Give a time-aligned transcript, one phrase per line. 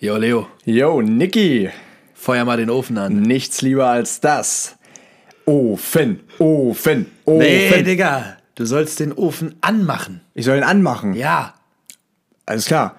[0.00, 1.70] Jo, Leo, Yo, Niki.
[2.14, 3.20] feuer mal den Ofen an.
[3.22, 4.76] Nichts lieber als das.
[5.44, 7.38] Ofen, Ofen, Ofen.
[7.38, 10.20] Nee, Digga, du sollst den Ofen anmachen.
[10.34, 11.14] Ich soll ihn anmachen.
[11.14, 11.54] Ja.
[12.46, 12.96] Alles klar.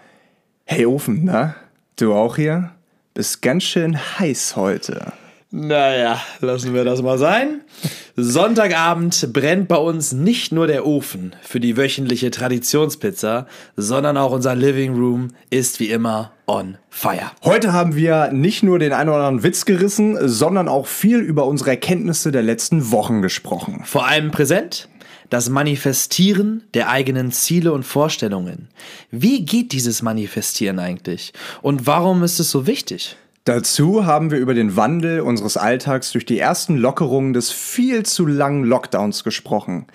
[0.66, 1.56] Hey, Ofen, na?
[1.96, 2.72] Du auch hier?
[3.14, 5.14] Bist ganz schön heiß heute.
[5.52, 7.62] Naja, lassen wir das mal sein.
[8.16, 14.54] Sonntagabend brennt bei uns nicht nur der Ofen für die wöchentliche Traditionspizza, sondern auch unser
[14.54, 17.32] Living Room ist wie immer on fire.
[17.44, 21.46] Heute haben wir nicht nur den einen oder anderen Witz gerissen, sondern auch viel über
[21.46, 23.82] unsere Erkenntnisse der letzten Wochen gesprochen.
[23.86, 24.88] Vor allem präsent
[25.32, 28.68] das Manifestieren der eigenen Ziele und Vorstellungen.
[29.10, 31.34] Wie geht dieses Manifestieren eigentlich?
[31.64, 33.16] Und warum ist es so wichtig?
[33.50, 38.28] Dazu haben wir über den Wandel unseres Alltags durch die ersten Lockerungen des viel zu
[38.28, 39.88] langen Lockdowns gesprochen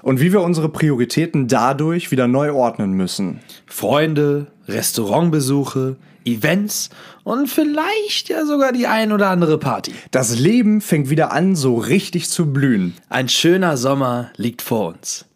[0.00, 3.40] und wie wir unsere Prioritäten dadurch wieder neu ordnen müssen.
[3.66, 6.88] Freunde, Restaurantbesuche, Events
[7.22, 9.92] und vielleicht ja sogar die ein oder andere Party.
[10.10, 12.94] Das Leben fängt wieder an, so richtig zu blühen.
[13.10, 15.26] Ein schöner Sommer liegt vor uns.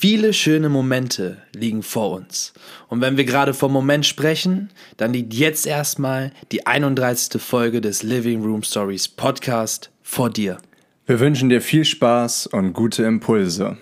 [0.00, 2.52] Viele schöne Momente liegen vor uns.
[2.86, 7.42] Und wenn wir gerade vom Moment sprechen, dann liegt jetzt erstmal die 31.
[7.42, 10.58] Folge des Living Room Stories Podcast vor dir.
[11.06, 13.76] Wir wünschen dir viel Spaß und gute Impulse.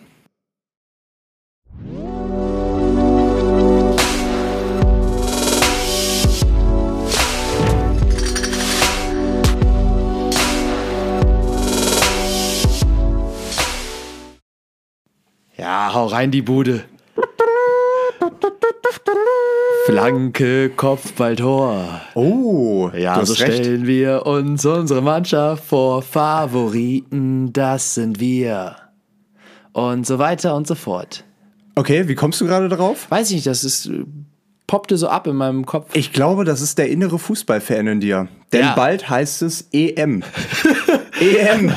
[15.66, 16.84] Ja, hau rein die Bude.
[19.86, 22.00] Flanke, Kopfball, Tor.
[22.14, 23.52] Oh, Ja, so recht.
[23.64, 26.02] stellen wir uns unsere Mannschaft vor.
[26.02, 28.76] Favoriten, das sind wir.
[29.72, 31.24] Und so weiter und so fort.
[31.74, 33.10] Okay, wie kommst du gerade darauf?
[33.10, 33.90] Weiß ich nicht, das ist,
[34.68, 35.90] poppte so ab in meinem Kopf.
[35.96, 38.28] Ich glaube, das ist der innere Fußballfan in dir.
[38.52, 38.74] Denn Ja.
[38.76, 40.22] bald heißt es EM.
[41.20, 41.72] EM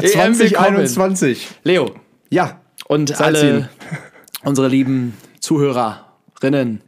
[0.00, 1.48] E 2021.
[1.62, 1.90] Leo
[2.30, 2.60] Ja.
[2.94, 3.68] Und alle
[4.44, 6.80] unsere lieben Zuhörerinnen.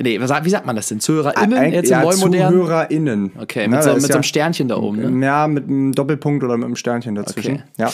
[0.00, 1.00] Nee, was, wie sagt man das denn?
[1.00, 1.58] ZuhörerInnen?
[1.58, 2.52] Eig- Jetzt ja, im neumodern?
[2.52, 3.32] ZuhörerInnen.
[3.40, 5.18] Okay, Na, mit, so, da ist mit ja, so einem Sternchen da oben.
[5.18, 5.26] Ne?
[5.26, 7.54] Ja, mit einem Doppelpunkt oder mit einem Sternchen dazwischen.
[7.54, 7.62] Okay.
[7.78, 7.92] Ja.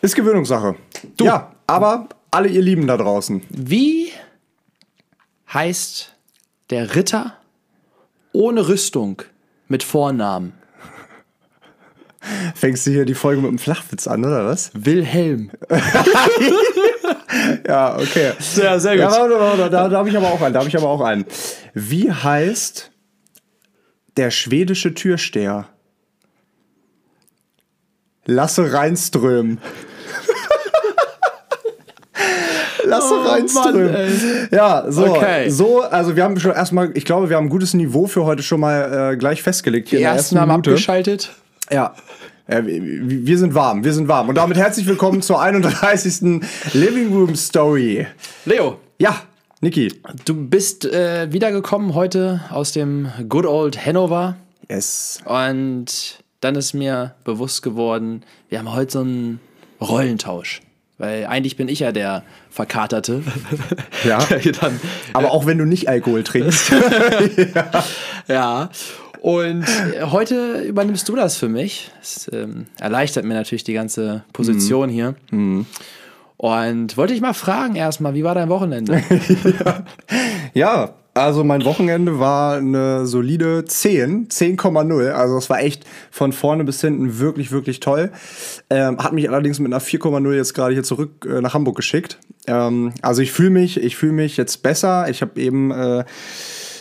[0.00, 0.74] Ist Gewöhnungssache.
[1.18, 1.24] Du.
[1.26, 3.42] Ja, aber alle ihr Lieben da draußen.
[3.50, 4.08] Wie
[5.52, 6.14] heißt
[6.70, 7.34] der Ritter
[8.32, 9.22] ohne Rüstung
[9.68, 10.54] mit Vornamen?
[12.54, 14.70] Fängst du hier die Folge mit einem Flachwitz an, oder was?
[14.74, 15.50] Wilhelm.
[17.66, 18.32] Ja, okay.
[18.56, 20.54] Ja, sehr Ja, warte, warte, da, da habe ich aber auch einen.
[20.54, 21.24] Da habe ich aber auch einen.
[21.74, 22.90] Wie heißt
[24.16, 25.66] der schwedische Türsteher?
[28.24, 29.58] Lasse Reinström.
[32.84, 33.92] Lasse Oh, Reinström.
[33.92, 35.48] Mann, ja, so, Okay.
[35.50, 38.42] so, also wir haben schon erstmal, ich glaube, wir haben ein gutes Niveau für heute
[38.42, 40.70] schon mal äh, gleich festgelegt hier Die in der ersten ersten haben Minute.
[40.70, 41.32] abgeschaltet.
[41.70, 41.94] Ja.
[42.46, 44.28] Ja, wir sind warm, wir sind warm.
[44.28, 46.42] Und damit herzlich willkommen zur 31.
[46.74, 48.06] Living Room Story.
[48.44, 49.22] Leo, Ja,
[49.62, 49.88] Niki.
[50.26, 54.36] du bist äh, wiedergekommen heute aus dem Good Old Hanover.
[54.68, 55.20] Yes.
[55.24, 59.40] Und dann ist mir bewusst geworden, wir haben heute so einen
[59.80, 60.60] Rollentausch.
[60.98, 63.22] Weil eigentlich bin ich ja der Verkaterte.
[64.04, 64.18] Ja.
[64.60, 64.78] Dann,
[65.12, 66.70] Aber auch wenn du nicht Alkohol trinkst.
[68.28, 68.70] ja.
[69.24, 71.90] Und äh, heute übernimmst du das für mich.
[71.98, 75.14] Das ähm, erleichtert mir natürlich die ganze Position hier.
[76.36, 79.02] Und wollte ich mal fragen erstmal, wie war dein Wochenende?
[80.52, 85.12] ja, also mein Wochenende war eine solide 10, 10,0.
[85.12, 88.12] Also es war echt von vorne bis hinten wirklich, wirklich toll.
[88.68, 92.18] Ähm, hat mich allerdings mit einer 4,0 jetzt gerade hier zurück äh, nach Hamburg geschickt.
[92.46, 95.08] Ähm, also ich fühle mich, ich fühle mich jetzt besser.
[95.08, 96.04] Ich habe eben äh,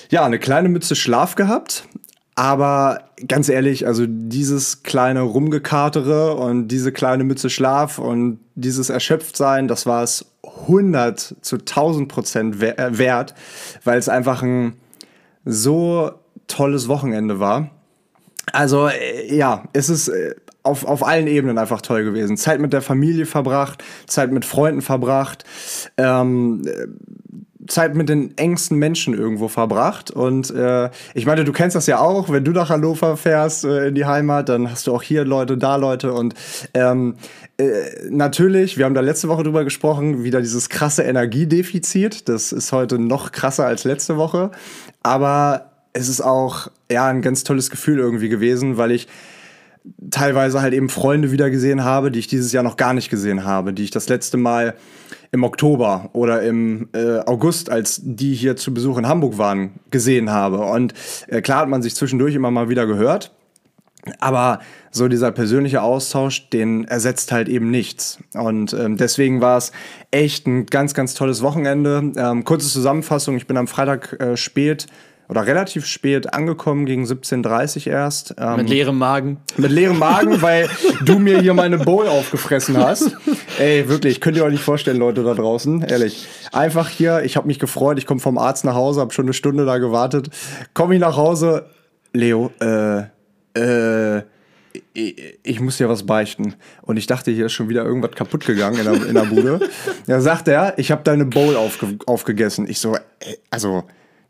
[0.10, 1.88] ja eine kleine Mütze Schlaf gehabt.
[2.36, 9.68] Aber ganz ehrlich, also dieses kleine Rumgekatere und diese kleine Mütze Schlaf und dieses Erschöpftsein,
[9.68, 10.26] das war es
[10.62, 13.36] 100 zu 1000 Prozent äh, wert,
[13.84, 14.74] weil es einfach ein
[15.46, 16.12] so
[16.48, 17.70] tolles Wochenende war.
[18.52, 22.38] Also äh, ja, es ist äh, auf, auf allen Ebenen einfach toll gewesen.
[22.38, 25.44] Zeit mit der Familie verbracht, Zeit mit Freunden verbracht,
[25.98, 26.88] ähm, äh,
[27.68, 30.12] Zeit mit den engsten Menschen irgendwo verbracht.
[30.12, 33.88] Und äh, ich meine, du kennst das ja auch, wenn du nach Hannover fährst äh,
[33.88, 36.14] in die Heimat, dann hast du auch hier Leute, da Leute.
[36.14, 36.34] Und
[36.74, 37.16] ähm,
[37.58, 37.64] äh,
[38.10, 42.28] natürlich, wir haben da letzte Woche drüber gesprochen, wieder dieses krasse Energiedefizit.
[42.30, 44.52] Das ist heute noch krasser als letzte Woche.
[45.02, 49.08] Aber es ist auch ja ein ganz tolles Gefühl irgendwie gewesen, weil ich
[50.12, 53.44] teilweise halt eben Freunde wieder gesehen habe, die ich dieses Jahr noch gar nicht gesehen
[53.44, 54.76] habe, die ich das letzte Mal
[55.34, 60.30] im Oktober oder im äh, August, als die hier zu Besuch in Hamburg waren, gesehen
[60.30, 60.60] habe.
[60.60, 60.94] Und
[61.28, 63.34] äh, klar hat man sich zwischendurch immer mal wieder gehört.
[64.20, 64.60] Aber
[64.92, 68.20] so dieser persönliche Austausch, den ersetzt halt eben nichts.
[68.36, 69.72] Und ähm, deswegen war es
[70.12, 72.12] echt ein ganz, ganz tolles Wochenende.
[72.16, 74.86] Ähm, kurze Zusammenfassung, ich bin am Freitag äh, spät
[75.34, 78.36] oder relativ spät angekommen, gegen 17.30 erst.
[78.38, 79.38] Ähm, mit leerem Magen.
[79.58, 80.70] Mit leerem Magen, weil
[81.06, 83.18] du mir hier meine Bowl aufgefressen hast.
[83.58, 86.28] Ey, wirklich, könnt ihr euch nicht vorstellen, Leute da draußen, ehrlich.
[86.52, 89.34] Einfach hier, ich habe mich gefreut, ich komme vom Arzt nach Hause, habe schon eine
[89.34, 90.30] Stunde da gewartet.
[90.76, 91.66] Komme ich nach Hause,
[92.14, 93.06] Leo, äh,
[93.60, 94.22] äh,
[94.94, 96.54] ich muss dir was beichten.
[96.84, 99.60] Und ich dachte, hier ist schon wieder irgendwas kaputt gegangen in der, in der Bude.
[100.06, 102.68] Da sagt er, ich habe deine Bowl aufge, aufgegessen.
[102.70, 102.96] Ich so,
[103.50, 103.84] also,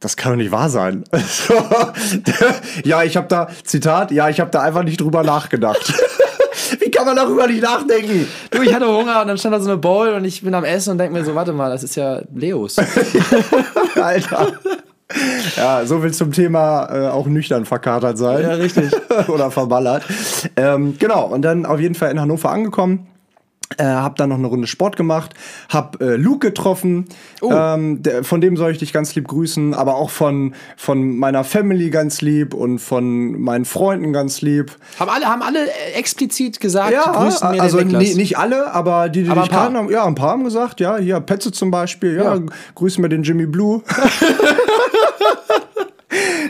[0.04, 1.04] das kann doch nicht wahr sein.
[2.84, 5.94] Ja, ich habe da, Zitat, ja, ich habe da einfach nicht drüber nachgedacht.
[6.80, 8.28] Wie kann man darüber nicht nachdenken?
[8.52, 10.64] Du, ich hatte Hunger und dann stand da so eine Bowl und ich bin am
[10.64, 12.76] Essen und denke mir so, warte mal, das ist ja Leos.
[13.96, 14.54] Alter.
[15.56, 18.42] Ja, so viel zum Thema äh, auch nüchtern verkatert sein.
[18.44, 18.92] Ja, richtig.
[19.28, 20.04] Oder verballert.
[20.56, 23.08] Ähm, genau, und dann auf jeden Fall in Hannover angekommen.
[23.78, 25.34] Äh, hab dann noch eine Runde Sport gemacht,
[25.70, 27.06] hab äh, Luke getroffen,
[27.42, 27.52] oh.
[27.52, 31.44] ähm, der, von dem soll ich dich ganz lieb grüßen, aber auch von, von meiner
[31.44, 34.72] Family ganz lieb und von meinen Freunden ganz lieb.
[35.00, 39.10] Haben alle, haben alle äh, explizit gesagt, ja, grüßen mir also nee, nicht alle, aber
[39.10, 42.16] die, die aber dich kannten, ja, ein paar haben gesagt, ja, hier Petze zum Beispiel,
[42.16, 42.42] ja, ja.
[42.75, 43.81] grüßen wir den Jimmy Blue.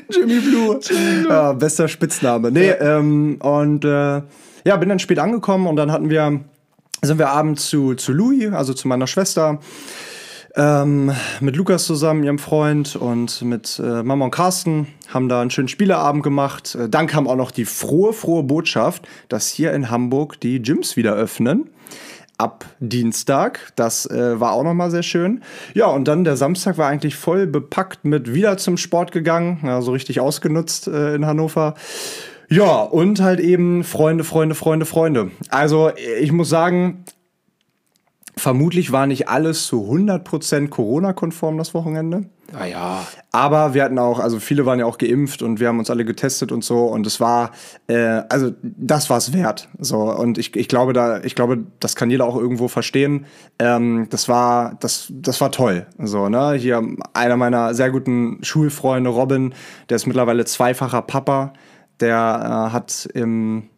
[0.09, 0.79] Jimmy Blue.
[0.81, 1.31] Jimmy Blue.
[1.31, 2.51] Ja, bester Spitzname.
[2.51, 2.97] Nee, ja.
[2.97, 4.21] ähm, und äh,
[4.65, 6.41] ja, bin dann spät angekommen und dann hatten wir
[7.05, 9.59] sind wir abends zu, zu Louis, also zu meiner Schwester,
[10.55, 15.49] ähm, mit Lukas zusammen, ihrem Freund, und mit äh, Mama und Carsten, haben da einen
[15.49, 16.75] schönen Spieleabend gemacht.
[16.75, 20.95] Äh, dann kam auch noch die frohe, frohe Botschaft, dass hier in Hamburg die Gyms
[20.95, 21.69] wieder öffnen.
[22.37, 23.71] Ab Dienstag.
[23.75, 25.41] Das äh, war auch nochmal sehr schön.
[25.75, 29.59] Ja, und dann der Samstag war eigentlich voll bepackt mit wieder zum Sport gegangen.
[29.63, 31.75] Ja, so richtig ausgenutzt äh, in Hannover.
[32.53, 35.31] Ja, und halt eben Freunde, Freunde, Freunde, Freunde.
[35.49, 35.89] Also
[36.21, 37.03] ich muss sagen,
[38.37, 42.25] vermutlich war nicht alles zu 100% Corona-konform das Wochenende.
[42.51, 43.01] Naja.
[43.01, 45.89] Ah, Aber wir hatten auch, also viele waren ja auch geimpft und wir haben uns
[45.89, 47.49] alle getestet und so und es war,
[47.87, 49.67] äh, also das war es wert.
[49.79, 53.25] So und ich, ich glaube da, ich glaube, das kann jeder auch irgendwo verstehen.
[53.57, 55.87] Ähm, das war, das, das war toll.
[55.97, 56.83] So ne, hier
[57.15, 59.55] einer meiner sehr guten Schulfreunde Robin,
[59.89, 61.53] der ist mittlerweile zweifacher Papa
[61.99, 63.69] der äh, hat im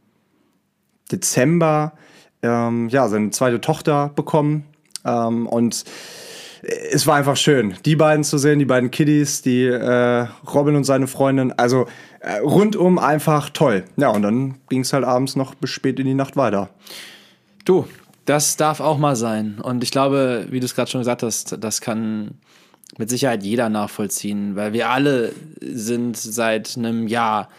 [1.11, 1.93] Dezember
[2.41, 4.65] ähm, ja, seine zweite Tochter bekommen.
[5.05, 5.85] Ähm, und
[6.91, 10.83] es war einfach schön, die beiden zu sehen, die beiden Kiddies, die äh, Robin und
[10.83, 11.51] seine Freundin.
[11.53, 11.85] Also
[12.21, 13.85] äh, rundum einfach toll.
[13.97, 16.69] Ja, und dann ging es halt abends noch bis spät in die Nacht weiter.
[17.65, 17.85] Du,
[18.25, 19.59] das darf auch mal sein.
[19.61, 22.35] Und ich glaube, wie du es gerade schon gesagt hast, das kann
[22.97, 27.49] mit Sicherheit jeder nachvollziehen, weil wir alle sind seit einem Jahr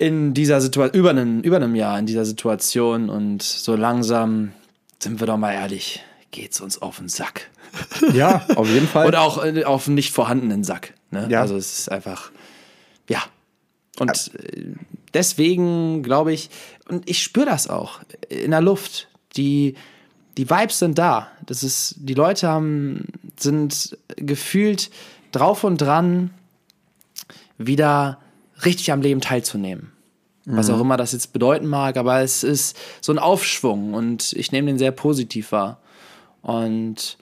[0.00, 4.52] in dieser Situation, über, einen, über einem Jahr in dieser Situation und so langsam,
[4.98, 7.50] sind wir doch mal ehrlich, geht's uns auf den Sack.
[8.14, 9.06] Ja, auf jeden Fall.
[9.06, 10.94] und auch äh, auf einen nicht vorhandenen Sack.
[11.10, 11.28] Ne?
[11.30, 11.42] Ja.
[11.42, 12.32] Also es ist einfach,
[13.08, 13.22] ja.
[13.98, 14.72] Und äh,
[15.14, 16.50] deswegen glaube ich,
[16.88, 19.08] und ich spüre das auch in der Luft.
[19.36, 19.74] Die,
[20.36, 21.30] die Vibes sind da.
[21.46, 23.06] Das ist, die Leute haben,
[23.38, 24.90] sind gefühlt
[25.30, 26.30] drauf und dran,
[27.58, 28.19] wieder
[28.64, 29.92] richtig am Leben teilzunehmen.
[30.44, 30.56] Mhm.
[30.56, 34.52] Was auch immer das jetzt bedeuten mag, aber es ist so ein Aufschwung und ich
[34.52, 35.78] nehme den sehr positiv wahr.
[36.42, 37.18] Und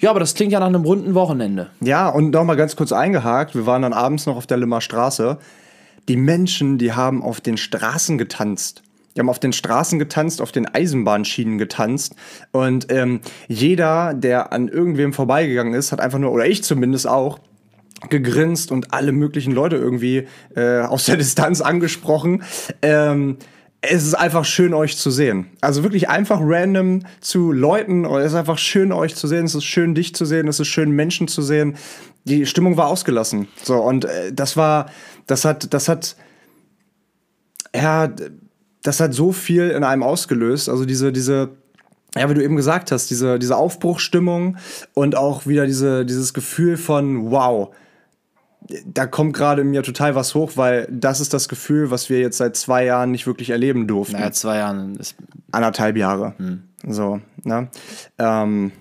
[0.00, 1.70] ja, aber das klingt ja nach einem runden Wochenende.
[1.80, 5.38] Ja, und nochmal ganz kurz eingehakt, wir waren dann abends noch auf der Limmer Straße.
[6.08, 8.82] Die Menschen, die haben auf den Straßen getanzt.
[9.14, 12.16] Die haben auf den Straßen getanzt, auf den Eisenbahnschienen getanzt.
[12.50, 17.38] Und ähm, jeder, der an irgendwem vorbeigegangen ist, hat einfach nur, oder ich zumindest auch,
[18.08, 22.42] gegrinst und alle möglichen Leute irgendwie äh, aus der Distanz angesprochen.
[22.82, 23.36] Ähm,
[23.84, 25.48] es ist einfach schön, euch zu sehen.
[25.60, 28.04] Also wirklich einfach random zu Leuten.
[28.04, 29.44] Es ist einfach schön, euch zu sehen.
[29.44, 30.46] Es ist schön, dich zu sehen.
[30.46, 31.76] Es ist schön, Menschen zu sehen.
[32.24, 33.48] Die Stimmung war ausgelassen.
[33.60, 34.86] So, und äh, das war,
[35.26, 36.14] das hat, das hat,
[37.74, 38.08] ja,
[38.82, 40.68] das hat so viel in einem ausgelöst.
[40.68, 41.50] Also diese, diese,
[42.16, 44.58] ja, wie du eben gesagt hast, diese, diese Aufbruchstimmung
[44.94, 47.74] und auch wieder diese, dieses Gefühl von, wow,
[48.86, 52.20] da kommt gerade in mir total was hoch, weil das ist das Gefühl, was wir
[52.20, 54.16] jetzt seit zwei Jahren nicht wirklich erleben durften.
[54.16, 55.16] Naja, zwei Jahren ist.
[55.50, 56.34] Anderthalb Jahre.
[56.38, 56.62] Hm.
[56.86, 57.68] So, ne?
[58.18, 58.72] Ähm,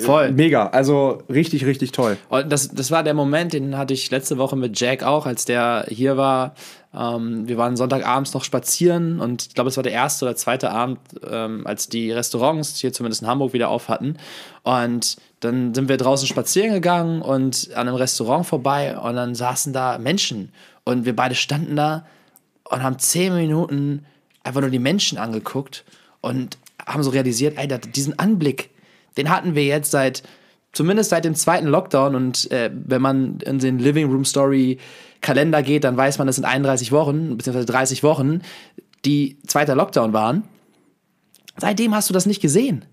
[0.00, 0.32] Voll.
[0.32, 0.68] Mega.
[0.68, 2.16] Also richtig, richtig toll.
[2.30, 5.44] Und das, das war der Moment, den hatte ich letzte Woche mit Jack auch, als
[5.44, 6.54] der hier war.
[6.94, 10.70] Ähm, wir waren Sonntagabends noch spazieren und ich glaube, es war der erste oder zweite
[10.70, 14.16] Abend, ähm, als die Restaurants hier zumindest in Hamburg wieder auf hatten.
[14.62, 19.72] Und dann sind wir draußen spazieren gegangen und an einem Restaurant vorbei und dann saßen
[19.72, 20.52] da Menschen
[20.84, 22.06] und wir beide standen da
[22.64, 24.06] und haben zehn Minuten
[24.44, 25.84] einfach nur die Menschen angeguckt
[26.20, 28.70] und haben so realisiert, ey, diesen Anblick,
[29.16, 30.22] den hatten wir jetzt seit,
[30.72, 32.14] zumindest seit dem zweiten Lockdown.
[32.14, 34.78] Und äh, wenn man in den Living Room Story
[35.20, 38.42] Kalender geht, dann weiß man, das sind 31 Wochen, beziehungsweise 30 Wochen,
[39.04, 40.44] die zweiter Lockdown waren.
[41.56, 42.84] Seitdem hast du das nicht gesehen.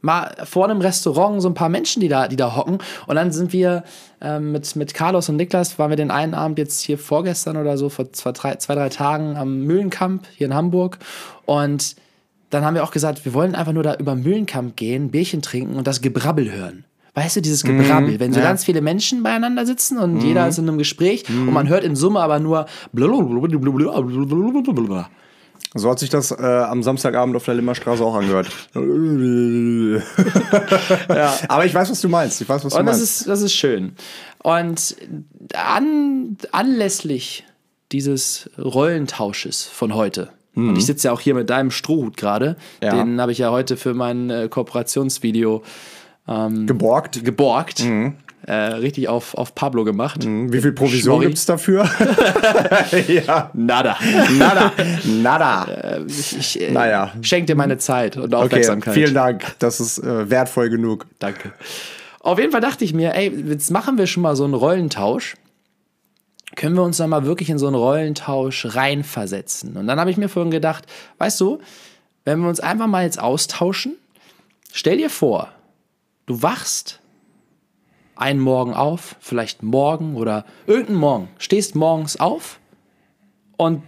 [0.00, 2.78] Mal vor einem Restaurant so ein paar Menschen, die da, die da hocken.
[3.06, 3.82] Und dann sind wir
[4.20, 7.76] ähm, mit, mit Carlos und Niklas, waren wir den einen Abend jetzt hier vorgestern oder
[7.76, 10.98] so, vor zwei, drei, zwei, drei Tagen am Mühlenkamp hier in Hamburg.
[11.46, 11.96] Und
[12.50, 15.76] dann haben wir auch gesagt, wir wollen einfach nur da über Mühlenkamp gehen, Bierchen trinken
[15.76, 16.84] und das Gebrabbel hören.
[17.14, 18.46] Weißt du, dieses Gebrabbel, mhm, wenn so ja.
[18.46, 20.20] ganz viele Menschen beieinander sitzen und mhm.
[20.20, 21.48] jeder ist in einem Gespräch mhm.
[21.48, 22.66] und man hört in Summe aber nur
[25.74, 28.48] so hat sich das äh, am Samstagabend auf der Limmerstraße auch angehört.
[31.08, 31.34] ja.
[31.48, 32.40] Aber ich weiß, was du meinst.
[32.40, 33.20] Ich weiß, was du und das meinst.
[33.20, 33.92] Ist, das ist schön.
[34.42, 34.96] Und
[35.54, 37.44] an, anlässlich
[37.90, 40.70] dieses Rollentausches von heute Mhm.
[40.70, 42.56] Und ich sitze ja auch hier mit deinem Strohhut gerade.
[42.82, 42.90] Ja.
[42.90, 45.62] Den habe ich ja heute für mein äh, Kooperationsvideo
[46.26, 47.24] ähm, geborgt.
[47.24, 47.84] Geborgt.
[47.84, 48.16] Mhm.
[48.46, 50.24] Äh, richtig auf, auf Pablo gemacht.
[50.24, 50.52] Mhm.
[50.52, 51.88] Wie viel Provision gibt es dafür?
[53.08, 53.50] ja.
[53.52, 53.98] Nada.
[54.38, 54.72] Nada.
[55.04, 55.64] Nada.
[55.64, 57.12] Äh, ich ich äh, naja.
[57.20, 58.92] schenke dir meine Zeit und Aufmerksamkeit.
[58.92, 59.44] Okay, vielen Dank.
[59.58, 61.06] Das ist äh, wertvoll genug.
[61.18, 61.52] Danke.
[62.20, 65.34] Auf jeden Fall dachte ich mir, ey, jetzt machen wir schon mal so einen Rollentausch
[66.56, 69.76] können wir uns da mal wirklich in so einen Rollentausch reinversetzen.
[69.76, 70.86] Und dann habe ich mir vorhin gedacht,
[71.18, 71.60] weißt du,
[72.24, 73.94] wenn wir uns einfach mal jetzt austauschen,
[74.72, 75.52] stell dir vor,
[76.26, 77.00] du wachst
[78.18, 82.58] einen Morgen auf, vielleicht morgen oder irgendeinen Morgen, stehst morgens auf
[83.56, 83.82] und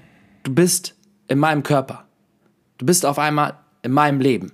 [0.45, 0.95] du bist
[1.29, 2.05] in meinem Körper.
[2.79, 4.53] Du bist auf einmal in meinem Leben.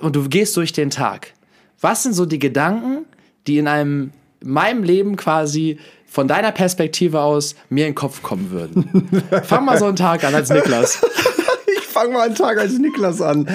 [0.00, 1.34] Und du gehst durch den Tag.
[1.80, 3.06] Was sind so die Gedanken,
[3.46, 4.12] die in einem
[4.42, 9.10] meinem Leben quasi von deiner Perspektive aus mir in den Kopf kommen würden.
[9.44, 11.02] Fang mal so einen Tag an als Niklas.
[11.78, 13.48] ich fang mal einen Tag als Niklas an.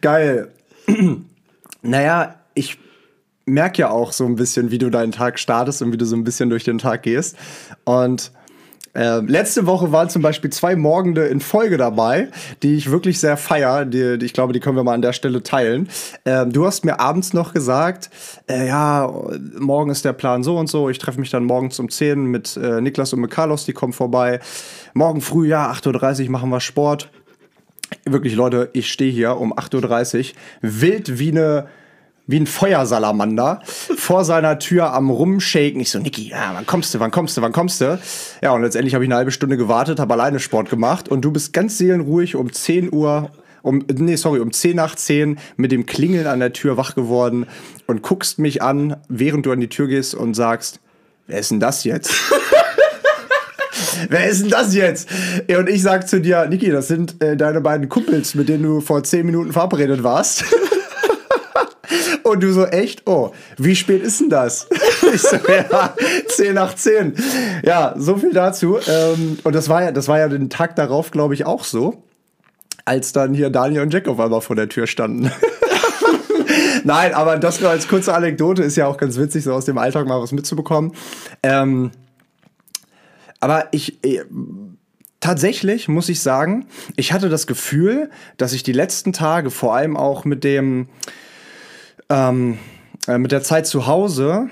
[0.00, 0.52] Geil.
[1.82, 2.78] naja, ich
[3.46, 6.16] merke ja auch so ein bisschen, wie du deinen Tag startest und wie du so
[6.16, 7.36] ein bisschen durch den Tag gehst.
[7.84, 8.32] Und
[8.94, 12.28] äh, letzte Woche waren zum Beispiel zwei Morgende in Folge dabei,
[12.62, 13.84] die ich wirklich sehr feier.
[13.84, 15.88] Die, die ich glaube, die können wir mal an der Stelle teilen.
[16.22, 18.10] Äh, du hast mir abends noch gesagt,
[18.48, 19.12] äh, ja,
[19.58, 20.88] morgen ist der Plan so und so.
[20.88, 23.92] Ich treffe mich dann morgens um 10 mit äh, Niklas und mit Carlos, die kommen
[23.92, 24.38] vorbei.
[24.94, 27.10] Morgen früh, ja, 8.30 Uhr machen wir Sport.
[28.04, 31.66] Wirklich, Leute, ich stehe hier um 8.30 Uhr, wild wie eine
[32.26, 35.80] wie ein Feuersalamander vor seiner Tür am Rumshaken.
[35.80, 37.98] Ich so, Niki, ja, wann kommst du, wann kommst du, wann kommst du?
[38.42, 41.32] Ja, und letztendlich habe ich eine halbe Stunde gewartet, habe alleine Sport gemacht und du
[41.32, 43.30] bist ganz seelenruhig um 10 Uhr
[43.62, 47.46] um, nee, sorry, um 10 nach 10 mit dem Klingeln an der Tür wach geworden
[47.86, 50.80] und guckst mich an, während du an die Tür gehst und sagst,
[51.26, 52.12] wer ist denn das jetzt?
[54.10, 55.08] wer ist denn das jetzt?
[55.48, 58.80] Und ich sag zu dir, Niki, das sind äh, deine beiden Kumpels, mit denen du
[58.82, 60.44] vor 10 Minuten verabredet warst.
[62.24, 63.02] Und du so, echt?
[63.06, 64.66] Oh, wie spät ist denn das?
[65.14, 65.94] ich so, ja,
[66.26, 67.14] 10 nach 10.
[67.62, 68.78] Ja, so viel dazu.
[68.78, 72.02] Ähm, und das war ja, das war ja den Tag darauf, glaube ich, auch so,
[72.86, 75.30] als dann hier Daniel und Jack auf einmal vor der Tür standen.
[76.84, 79.76] Nein, aber das nur als kurze Anekdote ist ja auch ganz witzig, so aus dem
[79.76, 80.92] Alltag mal was mitzubekommen.
[81.42, 81.90] Ähm,
[83.38, 84.24] aber ich, äh,
[85.20, 89.98] tatsächlich muss ich sagen, ich hatte das Gefühl, dass ich die letzten Tage vor allem
[89.98, 90.88] auch mit dem
[92.08, 92.58] ähm,
[93.06, 94.48] äh, mit der Zeit zu Hause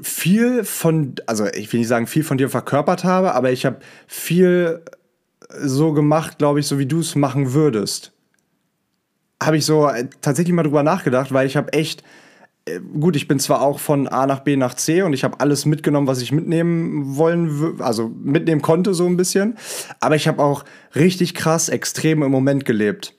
[0.00, 3.80] viel von, also ich will nicht sagen, viel von dir verkörpert habe, aber ich habe
[4.06, 4.82] viel
[5.58, 8.12] so gemacht, glaube ich, so wie du es machen würdest.
[9.42, 12.02] Habe ich so äh, tatsächlich mal drüber nachgedacht, weil ich habe echt,
[12.64, 15.40] äh, gut, ich bin zwar auch von A nach B nach C und ich habe
[15.40, 19.58] alles mitgenommen, was ich mitnehmen wollen, also mitnehmen konnte so ein bisschen,
[20.00, 23.14] aber ich habe auch richtig krass extrem im Moment gelebt.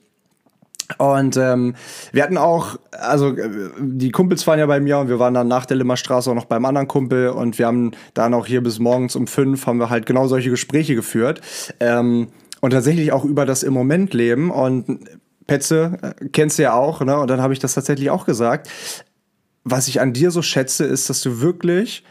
[0.98, 1.74] Und ähm,
[2.12, 5.48] wir hatten auch, also äh, die Kumpels waren ja bei mir und wir waren dann
[5.48, 8.78] nach der Limmerstraße auch noch beim anderen Kumpel und wir haben dann auch hier bis
[8.78, 11.40] morgens um fünf haben wir halt genau solche Gespräche geführt.
[11.80, 12.28] Ähm,
[12.60, 15.00] und tatsächlich auch über das im Moment leben und
[15.46, 17.18] Petze äh, kennst du ja auch, ne?
[17.18, 18.68] Und dann habe ich das tatsächlich auch gesagt.
[19.64, 22.04] Was ich an dir so schätze, ist, dass du wirklich,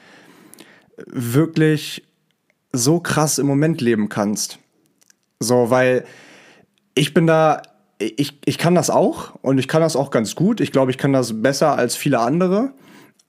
[1.06, 2.04] wirklich
[2.72, 4.58] so krass im Moment leben kannst.
[5.40, 6.06] So, weil
[6.96, 7.62] ich bin da
[8.00, 10.62] ich, ich kann das auch und ich kann das auch ganz gut.
[10.62, 12.74] Ich glaube, ich kann das besser als viele andere.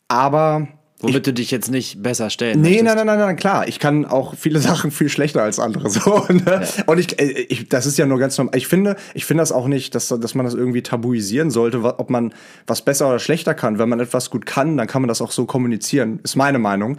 [0.09, 0.68] Aber
[1.00, 3.68] Womit ich, du dich jetzt nicht besser stellen Nee, nein, nein, nein, nein, klar.
[3.68, 5.90] Ich kann auch viele Sachen viel schlechter als andere.
[5.90, 6.42] So, ne?
[6.47, 6.85] ja.
[6.87, 8.56] Und ich, äh, ich, das ist ja nur ganz normal.
[8.56, 12.11] Ich finde, ich finde das auch nicht, dass, dass man das irgendwie tabuisieren sollte, ob
[12.11, 12.35] man
[12.66, 13.78] was besser oder schlechter kann.
[13.78, 16.21] Wenn man etwas gut kann, dann kann man das auch so kommunizieren.
[16.23, 16.99] Ist meine Meinung.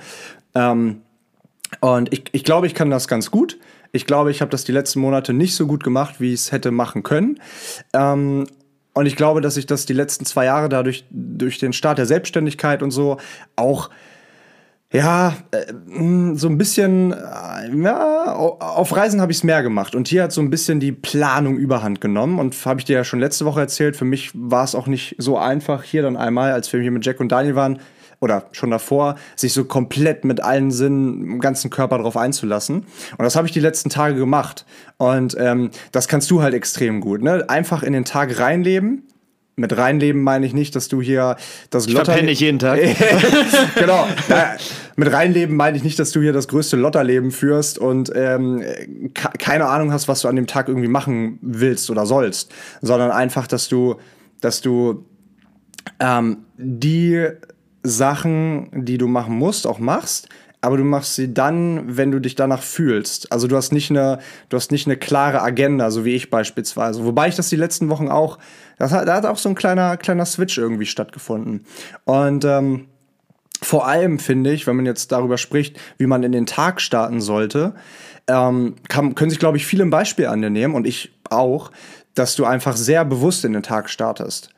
[0.53, 1.01] Ähm,
[1.81, 3.57] und ich, ich glaube, ich kann das ganz gut.
[3.91, 6.51] Ich glaube, ich habe das die letzten Monate nicht so gut gemacht, wie ich es
[6.51, 7.39] hätte machen können.
[7.93, 8.45] Ähm,
[8.93, 12.05] und ich glaube, dass ich das die letzten zwei Jahre dadurch, durch den Start der
[12.05, 13.17] Selbstständigkeit und so
[13.55, 13.89] auch
[14.95, 15.73] ja, äh,
[16.35, 19.95] so ein bisschen, äh, ja, auf Reisen habe ich es mehr gemacht.
[19.95, 22.39] Und hier hat so ein bisschen die Planung überhand genommen.
[22.39, 25.15] Und habe ich dir ja schon letzte Woche erzählt, für mich war es auch nicht
[25.17, 27.79] so einfach, hier dann einmal, als wir hier mit Jack und Daniel waren,
[28.19, 32.85] oder schon davor, sich so komplett mit allen Sinnen, ganzen Körper drauf einzulassen.
[33.17, 34.65] Und das habe ich die letzten Tage gemacht.
[34.97, 37.21] Und ähm, das kannst du halt extrem gut.
[37.21, 37.45] Ne?
[37.49, 39.03] Einfach in den Tag reinleben.
[39.57, 41.37] Mit reinleben meine ich nicht, dass du hier
[41.69, 42.21] das Lotter.
[42.21, 42.79] Ich jeden Tag.
[43.75, 44.05] genau.
[44.27, 44.55] Ja,
[44.97, 48.63] mit reinleben meine ich nicht, dass du hier das größte Lotterleben führst und ähm,
[49.13, 53.47] keine Ahnung hast, was du an dem Tag irgendwie machen willst oder sollst, sondern einfach,
[53.47, 53.95] dass du,
[54.41, 55.05] dass du
[55.99, 57.27] ähm, die
[57.87, 60.29] Sachen, die du machen musst, auch machst,
[60.61, 63.31] aber du machst sie dann, wenn du dich danach fühlst.
[63.31, 67.05] Also du hast nicht eine, du hast nicht eine klare Agenda, so wie ich beispielsweise.
[67.05, 68.39] Wobei ich das die letzten Wochen auch,
[68.79, 71.65] das hat, da hat auch so ein kleiner, kleiner Switch irgendwie stattgefunden.
[72.05, 72.87] Und ähm,
[73.61, 77.21] vor allem finde ich, wenn man jetzt darüber spricht, wie man in den Tag starten
[77.21, 77.75] sollte,
[78.27, 81.71] ähm, kann, können sich, glaube ich, viele ein Beispiel an dir nehmen und ich auch,
[82.15, 84.49] dass du einfach sehr bewusst in den Tag startest.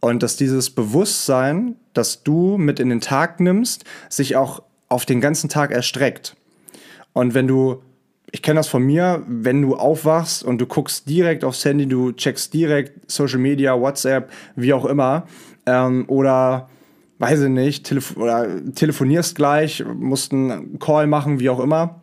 [0.00, 5.20] Und dass dieses Bewusstsein, das du mit in den Tag nimmst, sich auch auf den
[5.20, 6.36] ganzen Tag erstreckt.
[7.12, 7.82] Und wenn du,
[8.32, 12.12] ich kenne das von mir, wenn du aufwachst und du guckst direkt aufs Handy, du
[12.12, 15.26] checkst direkt Social Media, WhatsApp, wie auch immer,
[15.66, 16.68] ähm, oder
[17.18, 22.00] weiß ich nicht, telef oder telefonierst gleich, musst einen Call machen, wie auch immer.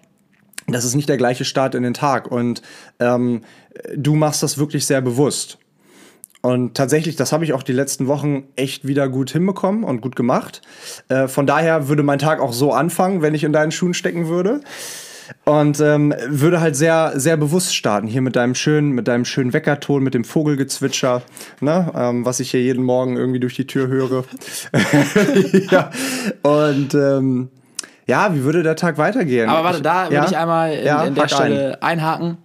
[0.67, 2.29] Das ist nicht der gleiche Start in den Tag.
[2.31, 2.61] Und
[2.99, 3.41] ähm,
[3.95, 5.57] du machst das wirklich sehr bewusst.
[6.41, 10.15] Und tatsächlich, das habe ich auch die letzten Wochen echt wieder gut hinbekommen und gut
[10.15, 10.61] gemacht.
[11.09, 14.27] Äh, von daher würde mein Tag auch so anfangen, wenn ich in deinen Schuhen stecken
[14.27, 14.61] würde.
[15.43, 18.07] Und ähm, würde halt sehr, sehr bewusst starten.
[18.07, 21.21] Hier mit deinem schönen, mit deinem schönen Weckerton, mit dem Vogelgezwitscher,
[21.59, 21.91] ne?
[21.95, 24.23] Ähm, was ich hier jeden Morgen irgendwie durch die Tür höre.
[25.69, 25.89] ja.
[26.43, 27.49] Und ähm,
[28.05, 29.49] ja, wie würde der Tag weitergehen?
[29.49, 30.25] Aber warte, da würde ja?
[30.25, 31.99] ich einmal in, ja, in der Stelle ein.
[31.99, 32.37] einhaken.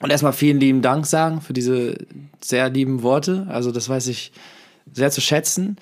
[0.00, 1.96] Und erstmal vielen lieben Dank sagen für diese
[2.42, 3.46] sehr lieben Worte.
[3.48, 4.32] Also das weiß ich
[4.92, 5.78] sehr zu schätzen.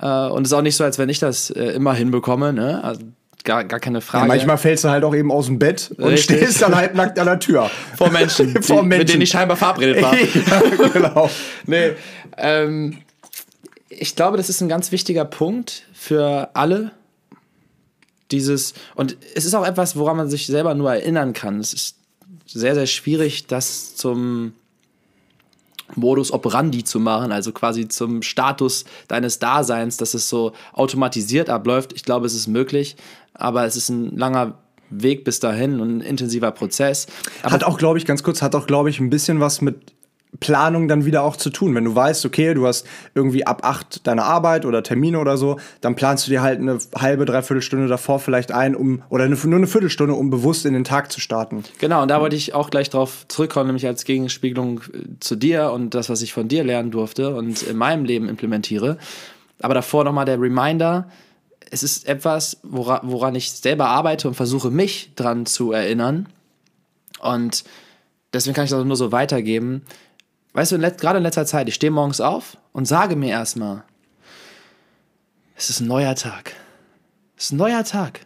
[0.00, 2.52] Äh, und es ist auch nicht so, als wenn ich das äh, immer hinbekomme.
[2.52, 2.84] Ne?
[2.84, 3.00] Also
[3.44, 4.24] gar, gar keine Frage.
[4.24, 6.36] Ja, manchmal fällst du halt auch eben aus dem Bett und Richtig.
[6.36, 7.70] stehst dann halt nackt an der Tür.
[7.96, 8.98] Vor Menschen, Vor Menschen.
[8.98, 10.14] mit denen ich scheinbar verabredet war.
[10.82, 11.30] ja, genau.
[11.64, 11.92] nee,
[12.36, 12.98] ähm,
[13.88, 16.90] ich glaube, das ist ein ganz wichtiger Punkt für alle.
[18.32, 21.60] Dieses, und es ist auch etwas, woran man sich selber nur erinnern kann.
[21.60, 21.96] Es ist
[22.46, 24.52] sehr, sehr schwierig, das zum
[25.94, 31.92] Modus operandi zu machen, also quasi zum Status deines Daseins, dass es so automatisiert abläuft.
[31.92, 32.96] Ich glaube, es ist möglich,
[33.34, 34.58] aber es ist ein langer
[34.90, 37.06] Weg bis dahin und ein intensiver Prozess.
[37.42, 39.92] Aber hat auch, glaube ich, ganz kurz, hat auch, glaube ich, ein bisschen was mit
[40.40, 41.74] Planung dann wieder auch zu tun.
[41.74, 45.58] Wenn du weißt, okay, du hast irgendwie ab acht deine Arbeit oder Termine oder so,
[45.80, 49.36] dann planst du dir halt eine halbe, dreiviertel Stunde davor vielleicht ein, um oder eine,
[49.36, 51.64] nur eine Viertelstunde, um bewusst in den Tag zu starten.
[51.78, 55.72] Genau, und da wollte ich auch gleich drauf zurückkommen, nämlich als Gegenspiegelung äh, zu dir
[55.72, 58.98] und das, was ich von dir lernen durfte und in meinem Leben implementiere.
[59.60, 61.08] Aber davor nochmal der Reminder,
[61.70, 66.28] es ist etwas, woran, woran ich selber arbeite und versuche, mich dran zu erinnern.
[67.20, 67.64] Und
[68.34, 69.82] deswegen kann ich das nur so weitergeben
[70.56, 73.84] Weißt du, gerade in letzter Zeit, ich stehe morgens auf und sage mir erstmal,
[75.54, 76.54] es ist ein neuer Tag.
[77.36, 78.20] Es ist ein neuer Tag.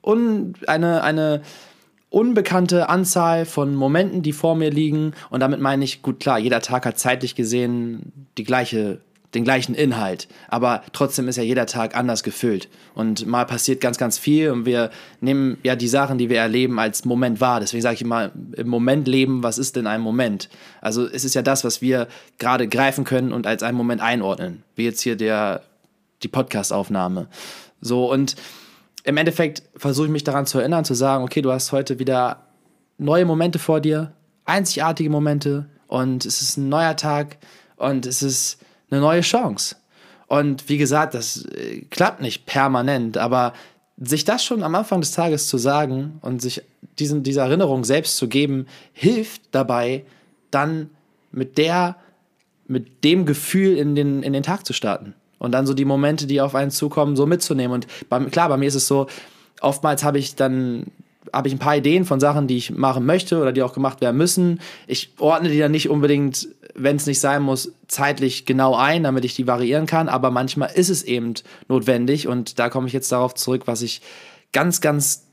[0.00, 1.42] Und eine, eine
[2.08, 5.12] unbekannte Anzahl von Momenten, die vor mir liegen.
[5.28, 9.02] Und damit meine ich, gut, klar, jeder Tag hat zeitlich gesehen die gleiche
[9.34, 13.98] den gleichen Inhalt, aber trotzdem ist ja jeder Tag anders gefüllt und mal passiert ganz,
[13.98, 17.60] ganz viel und wir nehmen ja die Sachen, die wir erleben, als Moment wahr.
[17.60, 20.48] Deswegen sage ich immer, im Moment leben, was ist denn ein Moment?
[20.80, 24.62] Also es ist ja das, was wir gerade greifen können und als einen Moment einordnen,
[24.76, 25.62] wie jetzt hier der,
[26.22, 27.28] die Podcast-Aufnahme.
[27.82, 28.34] So und
[29.04, 32.46] im Endeffekt versuche ich mich daran zu erinnern, zu sagen, okay, du hast heute wieder
[32.96, 34.12] neue Momente vor dir,
[34.46, 37.36] einzigartige Momente und es ist ein neuer Tag
[37.76, 38.58] und es ist
[38.90, 39.76] eine neue Chance.
[40.26, 43.54] Und wie gesagt, das äh, klappt nicht permanent, aber
[43.96, 46.62] sich das schon am Anfang des Tages zu sagen und sich
[46.98, 50.04] diesen, diese Erinnerung selbst zu geben, hilft dabei,
[50.50, 50.90] dann
[51.32, 51.96] mit der,
[52.66, 55.14] mit dem Gefühl in den, in den Tag zu starten.
[55.38, 57.74] Und dann so die Momente, die auf einen zukommen, so mitzunehmen.
[57.74, 59.06] Und bei, klar, bei mir ist es so,
[59.60, 60.86] oftmals habe ich dann
[61.32, 64.00] habe ich ein paar Ideen von Sachen, die ich machen möchte oder die auch gemacht
[64.00, 64.60] werden müssen.
[64.86, 69.24] Ich ordne die dann nicht unbedingt, wenn es nicht sein muss, zeitlich genau ein, damit
[69.24, 70.08] ich die variieren kann.
[70.08, 71.34] Aber manchmal ist es eben
[71.68, 74.00] notwendig und da komme ich jetzt darauf zurück, was ich
[74.52, 75.26] ganz, ganz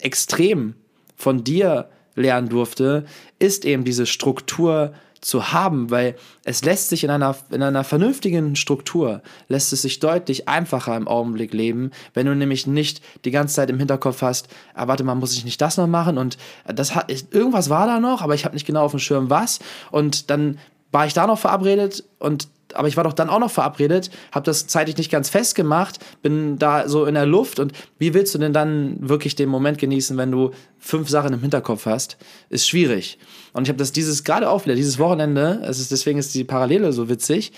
[0.00, 0.74] extrem
[1.16, 3.06] von dir lernen durfte,
[3.38, 8.56] ist eben diese Struktur zu haben, weil es lässt sich in einer, in einer vernünftigen
[8.56, 13.54] Struktur, lässt es sich deutlich einfacher im Augenblick leben, wenn du nämlich nicht die ganze
[13.54, 16.18] Zeit im Hinterkopf hast, ah, warte mal, muss ich nicht das noch machen?
[16.18, 19.30] Und das hat, irgendwas war da noch, aber ich habe nicht genau auf dem Schirm
[19.30, 19.60] was.
[19.90, 20.58] Und dann
[20.92, 24.44] war ich da noch verabredet und aber ich war doch dann auch noch verabredet, habe
[24.44, 28.38] das zeitlich nicht ganz festgemacht, bin da so in der Luft und wie willst du
[28.38, 32.16] denn dann wirklich den Moment genießen, wenn du fünf Sachen im Hinterkopf hast?
[32.50, 33.18] Ist schwierig.
[33.52, 36.44] Und ich habe das dieses gerade auch wieder, dieses Wochenende, es ist, deswegen ist die
[36.44, 37.52] Parallele so witzig,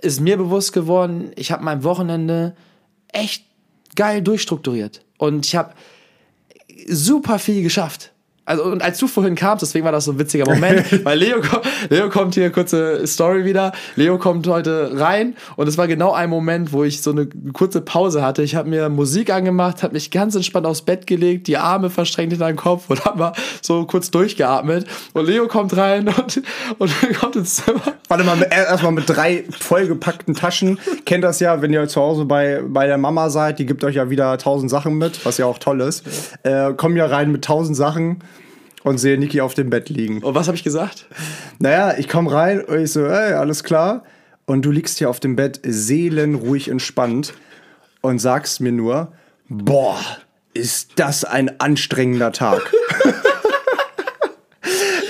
[0.00, 2.54] ist mir bewusst geworden, ich habe mein Wochenende
[3.12, 3.44] echt
[3.96, 5.72] geil durchstrukturiert und ich habe
[6.86, 8.12] super viel geschafft.
[8.48, 11.36] Also, und als du vorhin kamst, deswegen war das so ein witziger Moment, weil Leo,
[11.90, 13.72] Leo kommt hier, kurze Story wieder.
[13.94, 17.82] Leo kommt heute rein und es war genau ein Moment, wo ich so eine kurze
[17.82, 18.42] Pause hatte.
[18.42, 22.32] Ich habe mir Musik angemacht, habe mich ganz entspannt aufs Bett gelegt, die Arme verschränkt
[22.32, 24.86] in den Kopf und habe mal so kurz durchgeatmet.
[25.12, 26.42] Und Leo kommt rein und,
[26.78, 27.82] und kommt ins Zimmer.
[28.08, 30.78] Warte mal, erstmal mit drei vollgepackten Taschen.
[31.04, 33.96] Kennt das ja, wenn ihr zu Hause bei, bei der Mama seid, die gibt euch
[33.96, 36.06] ja wieder tausend Sachen mit, was ja auch toll ist.
[36.44, 38.22] Äh, kommen ja rein mit tausend Sachen
[38.84, 40.22] und sehe Niki auf dem Bett liegen.
[40.22, 41.06] Und was habe ich gesagt?
[41.58, 44.04] Naja, ich komme rein und ich so, hey, alles klar.
[44.46, 47.34] Und du liegst hier auf dem Bett seelenruhig entspannt
[48.00, 49.12] und sagst mir nur,
[49.48, 49.98] boah,
[50.54, 52.72] ist das ein anstrengender Tag.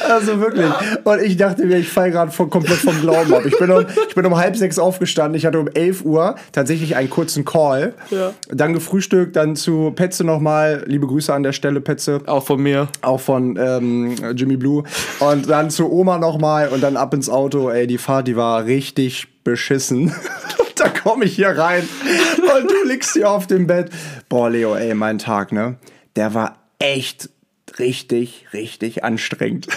[0.08, 0.66] Also wirklich.
[1.04, 3.44] Und ich dachte mir, ich falle gerade komplett vom Glauben ab.
[3.44, 5.34] Ich bin, um, ich bin um halb sechs aufgestanden.
[5.34, 7.94] Ich hatte um elf Uhr tatsächlich einen kurzen Call.
[8.10, 8.32] Ja.
[8.48, 10.84] Dann gefrühstückt, dann zu Petze nochmal.
[10.86, 12.20] Liebe Grüße an der Stelle, Petze.
[12.26, 12.88] Auch von mir.
[13.02, 14.84] Auch von ähm, Jimmy Blue.
[15.20, 17.70] Und dann zu Oma nochmal und dann ab ins Auto.
[17.70, 20.14] Ey, die Fahrt, die war richtig beschissen.
[20.76, 21.88] da komme ich hier rein
[22.36, 23.90] und du liegst hier auf dem Bett.
[24.28, 25.76] Boah, Leo, ey, mein Tag, ne?
[26.16, 27.30] Der war echt
[27.78, 29.68] richtig, richtig anstrengend.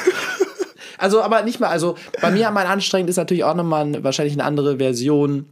[1.02, 4.44] Also, aber nicht mal, also bei mir mein anstrengend ist natürlich auch nochmal wahrscheinlich eine
[4.44, 5.48] andere Version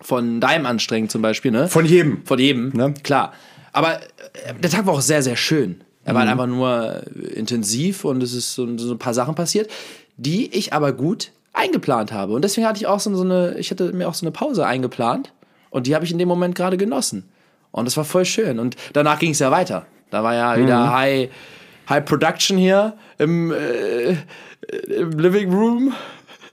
[0.00, 1.68] von deinem anstrengend zum Beispiel, ne?
[1.68, 2.24] Von jedem.
[2.24, 2.94] Von jedem, ne?
[3.02, 3.32] Klar.
[3.72, 5.82] Aber äh, der Tag war auch sehr, sehr schön.
[6.04, 6.30] Er war mhm.
[6.30, 7.02] einfach nur
[7.34, 9.70] intensiv und es ist so, so, ein paar Sachen passiert,
[10.16, 12.32] die ich aber gut eingeplant habe.
[12.32, 14.66] Und deswegen hatte ich auch so, so eine, ich hatte mir auch so eine Pause
[14.66, 15.32] eingeplant
[15.70, 17.28] und die habe ich in dem Moment gerade genossen.
[17.70, 18.58] Und das war voll schön.
[18.58, 19.86] Und danach ging es ja weiter.
[20.10, 20.92] Da war ja wieder mhm.
[20.92, 21.30] High,
[21.88, 24.16] High Production hier im, äh,
[24.70, 25.94] im Living Room.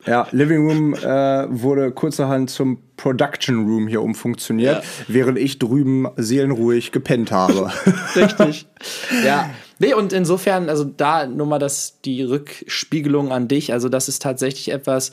[0.05, 4.89] Ja, Living Room äh, wurde kurzerhand zum Production Room hier umfunktioniert, ja.
[5.07, 7.71] während ich drüben seelenruhig gepennt habe.
[8.15, 8.67] Richtig.
[9.25, 9.49] Ja.
[9.77, 13.71] Nee, und insofern, also da nur mal das, die Rückspiegelung an dich.
[13.73, 15.11] Also, das ist tatsächlich etwas.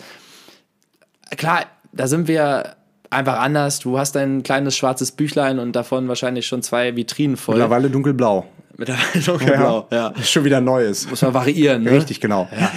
[1.36, 2.75] Klar, da sind wir
[3.10, 3.80] einfach anders.
[3.80, 7.56] Du hast ein kleines schwarzes Büchlein und davon wahrscheinlich schon zwei Vitrinen voll.
[7.56, 8.46] Mittlerweile dunkelblau.
[8.76, 9.96] Mittlerweile dunkelblau, ja.
[9.96, 10.08] ja.
[10.08, 11.08] Ist schon wieder Neues.
[11.08, 11.92] Muss man variieren, ne?
[11.92, 12.48] Richtig, genau.
[12.58, 12.70] Ja.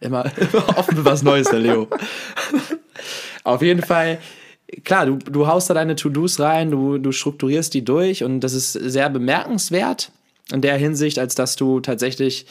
[0.00, 1.88] Immer, immer offen für was Neues, der Leo.
[3.44, 4.18] Auf jeden Fall,
[4.84, 8.52] klar, du, du haust da deine To-Dos rein, du, du strukturierst die durch und das
[8.52, 10.10] ist sehr bemerkenswert
[10.52, 12.46] in der Hinsicht, als dass du tatsächlich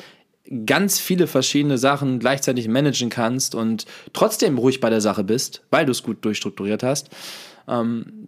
[0.66, 5.86] ganz viele verschiedene Sachen gleichzeitig managen kannst und trotzdem ruhig bei der Sache bist, weil
[5.86, 7.10] du es gut durchstrukturiert hast.
[7.68, 8.28] Ähm,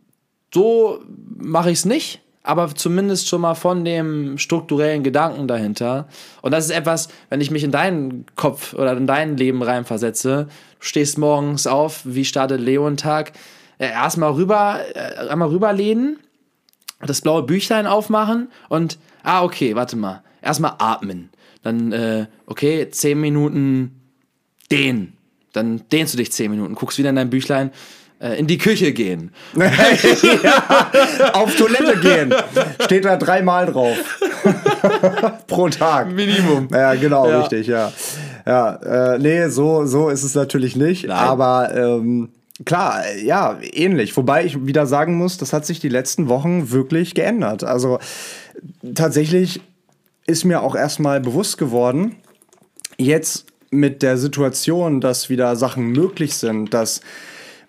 [0.53, 1.03] so
[1.37, 6.07] mache ich es nicht, aber zumindest schon mal von dem strukturellen Gedanken dahinter.
[6.41, 10.47] Und das ist etwas, wenn ich mich in deinen Kopf oder in dein Leben reinversetze,
[10.79, 13.33] du stehst morgens auf, wie startet Leon-Tag?
[13.77, 16.17] Äh, erstmal rüber, äh, einmal rüberlehnen,
[17.05, 21.29] das blaue Büchlein aufmachen und, ah, okay, warte mal, erstmal atmen
[21.63, 24.01] dann, äh, okay, zehn Minuten
[24.71, 25.13] dehnen.
[25.53, 27.71] Dann dehnst du dich zehn Minuten, guckst wieder in dein Büchlein,
[28.19, 29.31] äh, in die Küche gehen.
[29.55, 30.89] ja,
[31.33, 32.33] auf Toilette gehen.
[32.81, 33.97] Steht da dreimal drauf.
[35.47, 36.11] Pro Tag.
[36.11, 36.67] Minimum.
[36.71, 37.41] Ja, genau, ja.
[37.41, 37.91] richtig, ja.
[38.45, 38.75] Ja,
[39.13, 41.07] äh, nee, so, so ist es natürlich nicht.
[41.07, 41.17] Nein.
[41.17, 42.29] Aber ähm,
[42.65, 44.15] klar, ja, ähnlich.
[44.15, 47.63] Wobei ich wieder sagen muss, das hat sich die letzten Wochen wirklich geändert.
[47.63, 47.99] Also
[48.95, 49.61] tatsächlich
[50.27, 52.17] ist mir auch erstmal bewusst geworden,
[52.97, 57.01] jetzt mit der Situation, dass wieder Sachen möglich sind, dass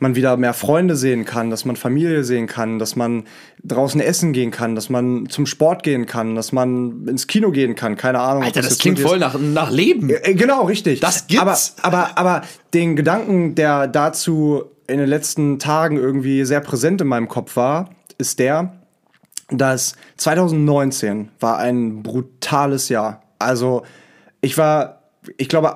[0.01, 3.25] man wieder mehr Freunde sehen kann, dass man Familie sehen kann, dass man
[3.65, 7.75] draußen essen gehen kann, dass man zum Sport gehen kann, dass man ins Kino gehen
[7.75, 8.45] kann, keine Ahnung.
[8.45, 10.11] Alter, das, das klingt voll nach, nach Leben.
[10.11, 11.01] Äh, genau, richtig.
[11.01, 11.75] Das gibt's.
[11.83, 17.09] Aber, aber, aber den Gedanken, der dazu in den letzten Tagen irgendwie sehr präsent in
[17.09, 18.78] meinem Kopf war, ist der,
[19.51, 23.23] dass 2019 war ein brutales Jahr.
[23.39, 23.83] Also
[24.41, 25.03] ich war,
[25.37, 25.75] ich glaube,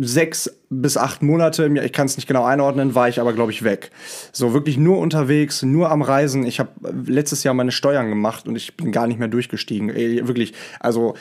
[0.00, 3.62] sechs bis acht Monate, ich kann es nicht genau einordnen, war ich aber, glaube ich,
[3.62, 3.90] weg.
[4.32, 6.46] So wirklich nur unterwegs, nur am Reisen.
[6.46, 6.70] Ich habe
[7.06, 9.90] letztes Jahr meine Steuern gemacht und ich bin gar nicht mehr durchgestiegen.
[9.90, 11.14] Ey, wirklich, also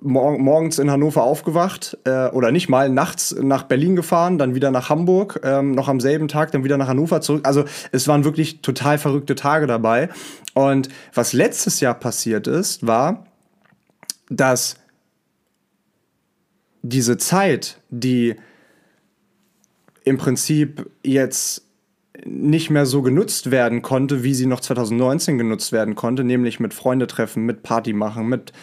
[0.00, 4.70] mor morgens in Hannover aufgewacht äh, oder nicht mal, nachts nach Berlin gefahren, dann wieder
[4.70, 7.46] nach Hamburg, ähm, noch am selben Tag, dann wieder nach Hannover zurück.
[7.46, 10.08] Also es waren wirklich total verrückte Tage dabei.
[10.56, 13.26] Und was letztes Jahr passiert ist, war,
[14.30, 14.76] dass
[16.80, 18.36] diese Zeit, die
[20.04, 21.66] im Prinzip jetzt
[22.24, 26.72] nicht mehr so genutzt werden konnte, wie sie noch 2019 genutzt werden konnte, nämlich mit
[26.72, 28.54] Freunde treffen, mit Party machen, mit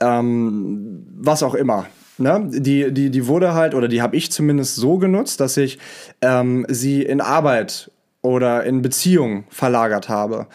[0.00, 1.86] ähm, was auch immer.
[2.18, 2.50] Ne?
[2.50, 5.78] Die, die, die wurde halt, oder die habe ich zumindest so genutzt, dass ich
[6.22, 10.46] ähm, sie in Arbeit oder in Beziehung verlagert habe.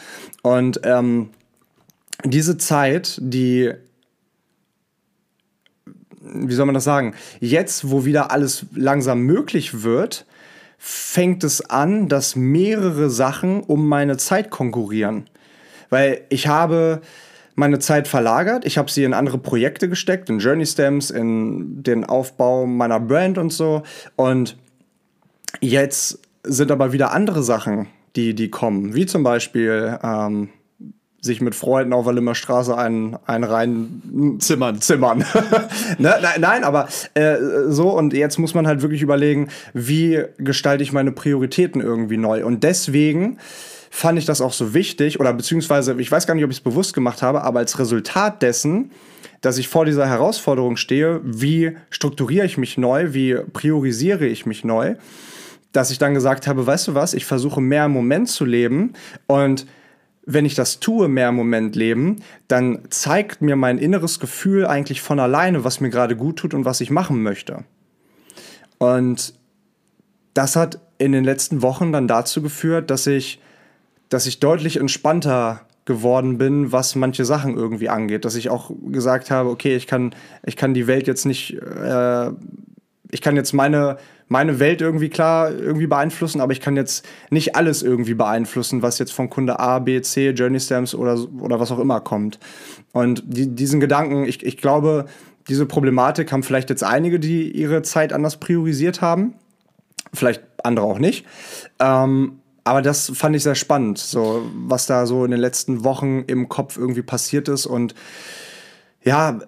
[0.42, 1.30] Und ähm,
[2.24, 3.74] diese Zeit, die
[6.26, 10.26] wie soll man das sagen, jetzt, wo wieder alles langsam möglich wird,
[10.78, 15.30] fängt es an, dass mehrere Sachen um meine Zeit konkurrieren.
[15.90, 17.02] Weil ich habe
[17.56, 22.04] meine Zeit verlagert, ich habe sie in andere Projekte gesteckt, in Journey Stems, in den
[22.04, 23.84] Aufbau meiner Brand und so.
[24.16, 24.58] Und
[25.62, 30.50] jetzt sind aber wieder andere Sachen, die, die kommen, wie zum Beispiel ähm,
[31.26, 34.80] sich mit Freunden auf der Limmer Straße einen, einen rein zimmern.
[34.80, 35.20] zimmern.
[35.98, 36.16] ne?
[36.22, 40.94] nein, nein, aber äh, so und jetzt muss man halt wirklich überlegen, wie gestalte ich
[40.94, 42.46] meine Prioritäten irgendwie neu.
[42.46, 43.40] Und deswegen
[43.90, 46.64] fand ich das auch so wichtig, oder beziehungsweise, ich weiß gar nicht, ob ich es
[46.64, 48.92] bewusst gemacht habe, aber als Resultat dessen,
[49.42, 54.64] dass ich vor dieser Herausforderung stehe, wie strukturiere ich mich neu, wie priorisiere ich mich
[54.64, 54.96] neu,
[55.76, 58.94] dass ich dann gesagt habe, weißt du was, ich versuche mehr im Moment zu leben
[59.28, 59.66] und
[60.26, 65.02] wenn ich das tue, mehr im Moment leben, dann zeigt mir mein inneres Gefühl eigentlich
[65.02, 67.64] von alleine, was mir gerade gut tut und was ich machen möchte.
[68.80, 69.36] Und
[70.34, 73.40] das hat in den letzten Wochen dann dazu geführt, dass ich,
[74.10, 78.26] dass ich deutlich entspannter geworden bin, was manche Sachen irgendwie angeht.
[78.26, 82.32] Dass ich auch gesagt habe, okay, ich kann, ich kann die Welt jetzt nicht, äh,
[83.12, 87.56] ich kann jetzt meine, meine Welt irgendwie klar irgendwie beeinflussen, aber ich kann jetzt nicht
[87.56, 91.72] alles irgendwie beeinflussen, was jetzt von Kunde A, B, C, Journey Stamps oder, oder was
[91.72, 92.40] auch immer kommt.
[92.92, 95.06] Und die, diesen Gedanken, ich, ich glaube,
[95.48, 99.36] diese Problematik haben vielleicht jetzt einige, die ihre Zeit anders priorisiert haben.
[100.14, 101.26] Vielleicht andere auch nicht.
[101.80, 106.24] Ähm, aber das fand ich sehr spannend, so was da so in den letzten Wochen
[106.26, 107.94] im Kopf irgendwie passiert ist und
[109.04, 109.40] ja,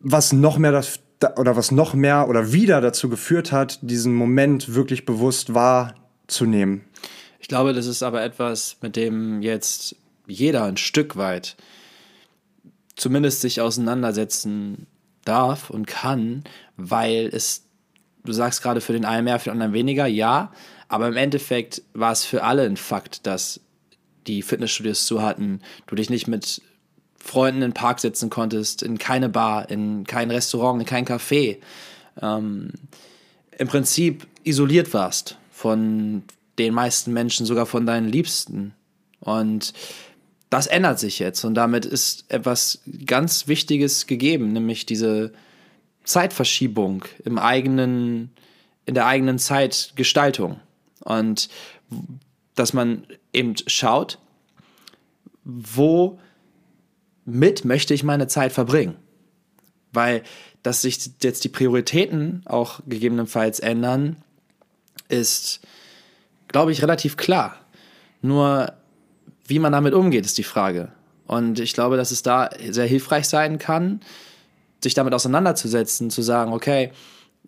[0.00, 1.00] was noch mehr das,
[1.36, 6.84] oder was noch mehr oder wieder dazu geführt hat, diesen Moment wirklich bewusst wahrzunehmen.
[7.38, 11.56] Ich glaube, das ist aber etwas, mit dem jetzt jeder ein Stück weit
[12.96, 14.86] zumindest sich auseinandersetzen
[15.24, 16.44] darf und kann,
[16.76, 17.66] weil es,
[18.24, 20.50] du sagst gerade für den einen mehr, für den anderen weniger, ja,
[20.88, 23.60] aber im Endeffekt war es für alle ein Fakt, dass
[24.26, 26.62] die Fitnessstudios zu hatten, du dich nicht mit
[27.26, 31.58] Freunden in den Park sitzen konntest, in keine Bar, in kein Restaurant, in kein Café.
[32.22, 32.70] Ähm,
[33.58, 36.22] Im Prinzip isoliert warst von
[36.58, 38.74] den meisten Menschen, sogar von deinen Liebsten.
[39.20, 39.72] Und
[40.50, 45.32] das ändert sich jetzt und damit ist etwas ganz Wichtiges gegeben, nämlich diese
[46.04, 48.30] Zeitverschiebung im eigenen,
[48.84, 50.60] in der eigenen Zeitgestaltung.
[51.00, 51.48] Und
[52.54, 54.18] dass man eben schaut,
[55.44, 56.18] wo
[57.26, 58.96] mit möchte ich meine Zeit verbringen.
[59.92, 60.22] Weil,
[60.62, 64.16] dass sich jetzt die Prioritäten auch gegebenenfalls ändern,
[65.08, 65.60] ist,
[66.48, 67.56] glaube ich, relativ klar.
[68.22, 68.72] Nur,
[69.46, 70.92] wie man damit umgeht, ist die Frage.
[71.26, 74.00] Und ich glaube, dass es da sehr hilfreich sein kann,
[74.82, 76.92] sich damit auseinanderzusetzen, zu sagen, okay,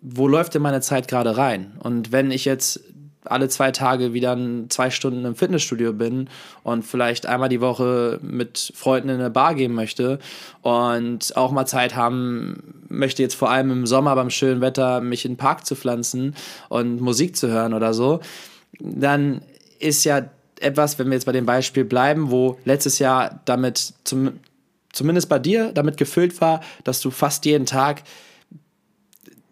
[0.01, 1.77] wo läuft denn meine Zeit gerade rein?
[1.79, 2.81] Und wenn ich jetzt
[3.25, 4.37] alle zwei Tage wieder
[4.69, 6.29] zwei Stunden im Fitnessstudio bin
[6.63, 10.19] und vielleicht einmal die Woche mit Freunden in eine Bar gehen möchte
[10.61, 15.25] und auch mal Zeit haben möchte, jetzt vor allem im Sommer beim schönen Wetter mich
[15.25, 16.35] in den Park zu pflanzen
[16.69, 18.21] und Musik zu hören oder so,
[18.79, 19.41] dann
[19.79, 20.29] ist ja
[20.59, 24.39] etwas, wenn wir jetzt bei dem Beispiel bleiben, wo letztes Jahr damit zum,
[24.91, 28.03] zumindest bei dir damit gefüllt war, dass du fast jeden Tag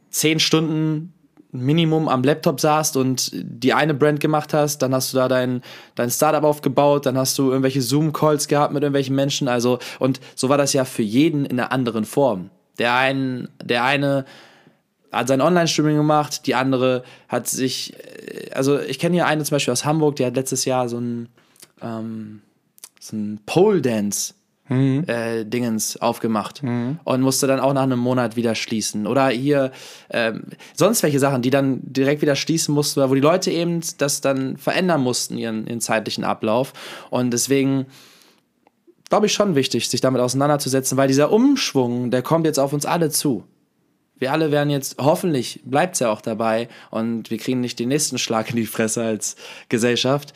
[0.09, 1.13] zehn Stunden
[1.51, 5.61] Minimum am Laptop saßt und die eine Brand gemacht hast, dann hast du da dein,
[5.95, 9.47] dein Startup aufgebaut, dann hast du irgendwelche Zoom-Calls gehabt mit irgendwelchen Menschen.
[9.47, 12.49] Also, und so war das ja für jeden in einer anderen Form.
[12.79, 14.25] Der, ein, der eine
[15.11, 19.55] hat sein Online-Streaming gemacht, die andere hat sich, äh, also ich kenne hier eine zum
[19.55, 21.29] Beispiel aus Hamburg, die hat letztes Jahr so ein,
[21.81, 22.41] ähm,
[22.99, 24.33] so ein Pole-Dance
[24.69, 25.03] mhm.
[25.07, 26.99] äh, Dingens aufgemacht mhm.
[27.03, 29.07] und musste dann auch nach einem Monat wieder schließen.
[29.07, 29.71] Oder hier
[30.09, 30.43] ähm,
[30.75, 34.57] sonst welche Sachen, die dann direkt wieder schließen mussten, wo die Leute eben das dann
[34.57, 36.73] verändern mussten, ihren, ihren zeitlichen Ablauf.
[37.09, 37.85] Und deswegen
[39.09, 42.85] glaube ich schon wichtig, sich damit auseinanderzusetzen, weil dieser Umschwung, der kommt jetzt auf uns
[42.85, 43.43] alle zu.
[44.19, 47.89] Wir alle werden jetzt, hoffentlich bleibt es ja auch dabei und wir kriegen nicht den
[47.89, 49.35] nächsten Schlag in die Fresse als
[49.69, 50.33] Gesellschaft.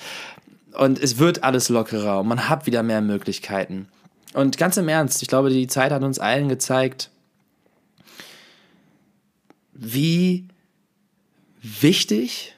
[0.78, 3.88] Und es wird alles lockerer und man hat wieder mehr Möglichkeiten.
[4.34, 7.10] Und ganz im Ernst, ich glaube, die Zeit hat uns allen gezeigt,
[9.74, 10.46] wie
[11.62, 12.56] wichtig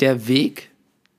[0.00, 0.70] der Weg,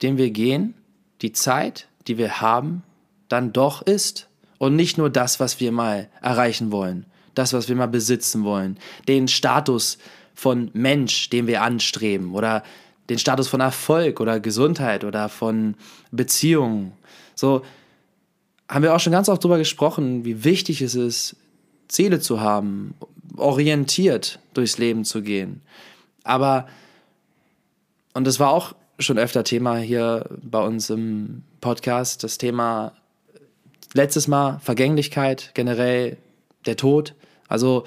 [0.01, 0.73] den wir gehen,
[1.21, 2.83] die Zeit, die wir haben,
[3.29, 4.27] dann doch ist.
[4.57, 8.77] Und nicht nur das, was wir mal erreichen wollen, das, was wir mal besitzen wollen,
[9.07, 9.97] den Status
[10.33, 12.63] von Mensch, den wir anstreben, oder
[13.09, 15.75] den Status von Erfolg oder Gesundheit oder von
[16.11, 16.93] Beziehungen.
[17.35, 17.63] So,
[18.69, 21.35] haben wir auch schon ganz oft darüber gesprochen, wie wichtig es ist,
[21.87, 22.95] Ziele zu haben,
[23.37, 25.61] orientiert durchs Leben zu gehen.
[26.23, 26.67] Aber,
[28.13, 32.93] und das war auch schon öfter Thema hier bei uns im Podcast, das Thema
[33.93, 36.17] letztes Mal Vergänglichkeit, generell
[36.65, 37.13] der Tod.
[37.47, 37.83] Also,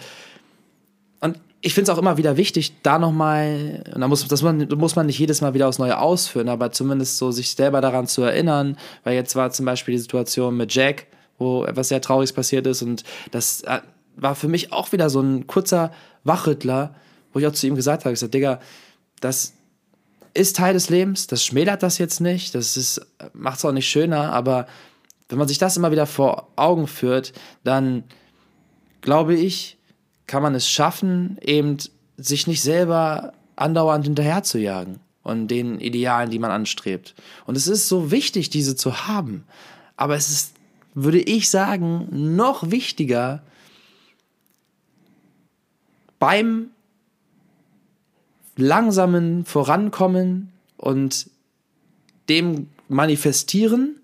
[1.61, 5.07] ich finde es auch immer wieder wichtig, da nochmal, und da muss, das muss man
[5.07, 8.77] nicht jedes Mal wieder aufs Neue ausführen, aber zumindest so sich selber daran zu erinnern,
[9.05, 11.07] weil jetzt war zum Beispiel die Situation mit Jack,
[11.39, 13.81] wo etwas sehr Trauriges passiert ist und das äh,
[14.17, 15.93] war für mich auch wieder so ein kurzer
[16.25, 16.95] Wachrüttler,
[17.33, 18.61] wo ich auch zu ihm gesagt habe, ich gesagt, Digga,
[19.21, 19.55] das
[20.35, 23.01] ist Teil des Lebens, das schmälert das jetzt nicht, das
[23.33, 24.67] macht es auch nicht schöner, aber
[25.29, 27.33] wenn man sich das immer wieder vor Augen führt,
[27.65, 28.05] dann
[29.01, 29.78] glaube ich,
[30.29, 31.79] kann man es schaffen, eben
[32.17, 37.15] sich nicht selber andauernd hinterher zu jagen und den Idealen, die man anstrebt.
[37.47, 39.45] Und es ist so wichtig, diese zu haben.
[39.97, 40.55] Aber es ist,
[40.95, 43.43] würde ich sagen, noch wichtiger
[46.19, 46.71] beim
[48.57, 51.31] langsamen Vorankommen und
[52.29, 54.01] dem Manifestieren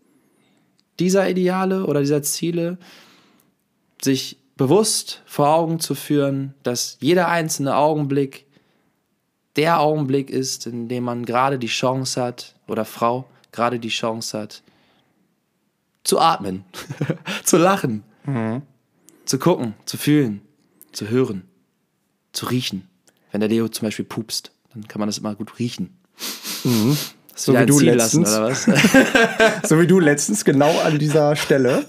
[1.01, 2.79] dieser Ideale oder dieser Ziele,
[4.01, 8.47] sich bewusst vor Augen zu führen, dass jeder einzelne Augenblick
[9.57, 14.39] der Augenblick ist, in dem man gerade die Chance hat, oder Frau gerade die Chance
[14.39, 14.63] hat,
[16.03, 16.65] zu atmen,
[17.45, 18.63] zu lachen, mhm.
[19.25, 20.43] zu gucken, zu fühlen,
[20.93, 21.45] zu hören,
[22.33, 22.89] zu riechen.
[23.31, 25.97] Wenn der Leo zum Beispiel pupst, dann kann man das immer gut riechen.
[26.65, 26.97] Mhm.
[27.37, 28.31] So wie du letztens.
[28.31, 28.75] Lassen,
[29.65, 31.85] so wie du letztens, genau an dieser Stelle.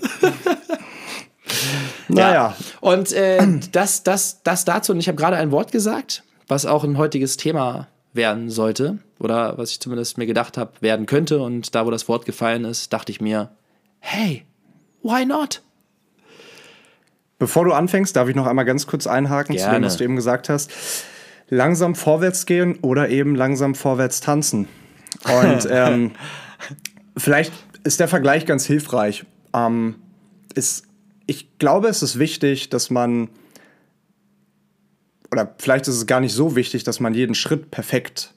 [2.08, 2.34] Naja.
[2.34, 2.56] Ja.
[2.82, 4.92] Und äh, das, das, das dazu.
[4.92, 9.00] Und ich habe gerade ein Wort gesagt, was auch ein heutiges Thema werden sollte.
[9.20, 11.40] Oder was ich zumindest mir gedacht habe, werden könnte.
[11.40, 13.50] Und da, wo das Wort gefallen ist, dachte ich mir,
[14.00, 14.46] hey,
[15.04, 15.62] why not?
[17.38, 19.70] Bevor du anfängst, darf ich noch einmal ganz kurz einhaken Gerne.
[19.70, 20.72] zu dem, was du eben gesagt hast.
[21.50, 24.68] Langsam vorwärts gehen oder eben langsam vorwärts tanzen.
[25.24, 26.12] Und ähm,
[27.18, 27.52] vielleicht
[27.84, 29.26] ist der Vergleich ganz hilfreich.
[29.54, 29.96] Ähm,
[30.54, 30.86] ist
[31.28, 33.30] ich glaube, es ist wichtig, dass man,
[35.32, 38.34] oder vielleicht ist es gar nicht so wichtig, dass man jeden Schritt perfekt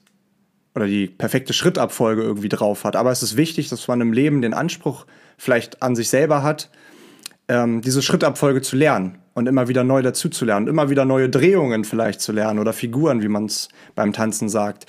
[0.75, 2.95] oder die perfekte Schrittabfolge irgendwie drauf hat.
[2.95, 5.05] Aber es ist wichtig, dass man im Leben den Anspruch
[5.37, 6.69] vielleicht an sich selber hat,
[7.47, 11.83] ähm, diese Schrittabfolge zu lernen und immer wieder neu dazu zu immer wieder neue Drehungen
[11.83, 14.85] vielleicht zu lernen oder Figuren, wie man es beim Tanzen sagt.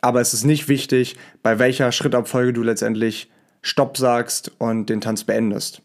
[0.00, 3.30] Aber es ist nicht wichtig, bei welcher Schrittabfolge du letztendlich
[3.62, 5.82] Stopp sagst und den Tanz beendest.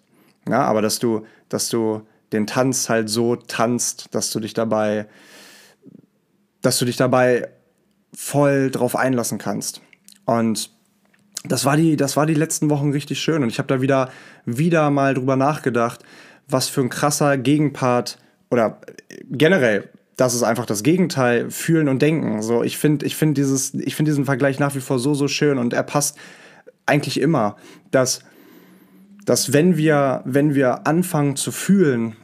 [0.48, 5.08] Ja, aber dass du, dass du den Tanz halt so tanzt, dass du dich dabei,
[6.62, 7.50] dass du dich dabei
[8.14, 9.82] voll drauf einlassen kannst.
[10.26, 10.72] Und
[11.44, 13.44] das war die, das war die letzten Wochen richtig schön.
[13.44, 14.10] Und ich habe da wieder,
[14.46, 16.04] wieder mal drüber nachgedacht,
[16.48, 18.18] was für ein krasser Gegenpart
[18.50, 18.80] oder
[19.30, 22.42] generell, das ist einfach das Gegenteil, fühlen und denken.
[22.42, 25.28] So, ich finde, ich finde dieses, ich finde diesen Vergleich nach wie vor so, so
[25.28, 26.18] schön und er passt
[26.86, 27.58] eigentlich immer,
[27.92, 28.20] dass
[29.26, 32.16] dass wenn wir, wenn wir anfangen zu fühlen,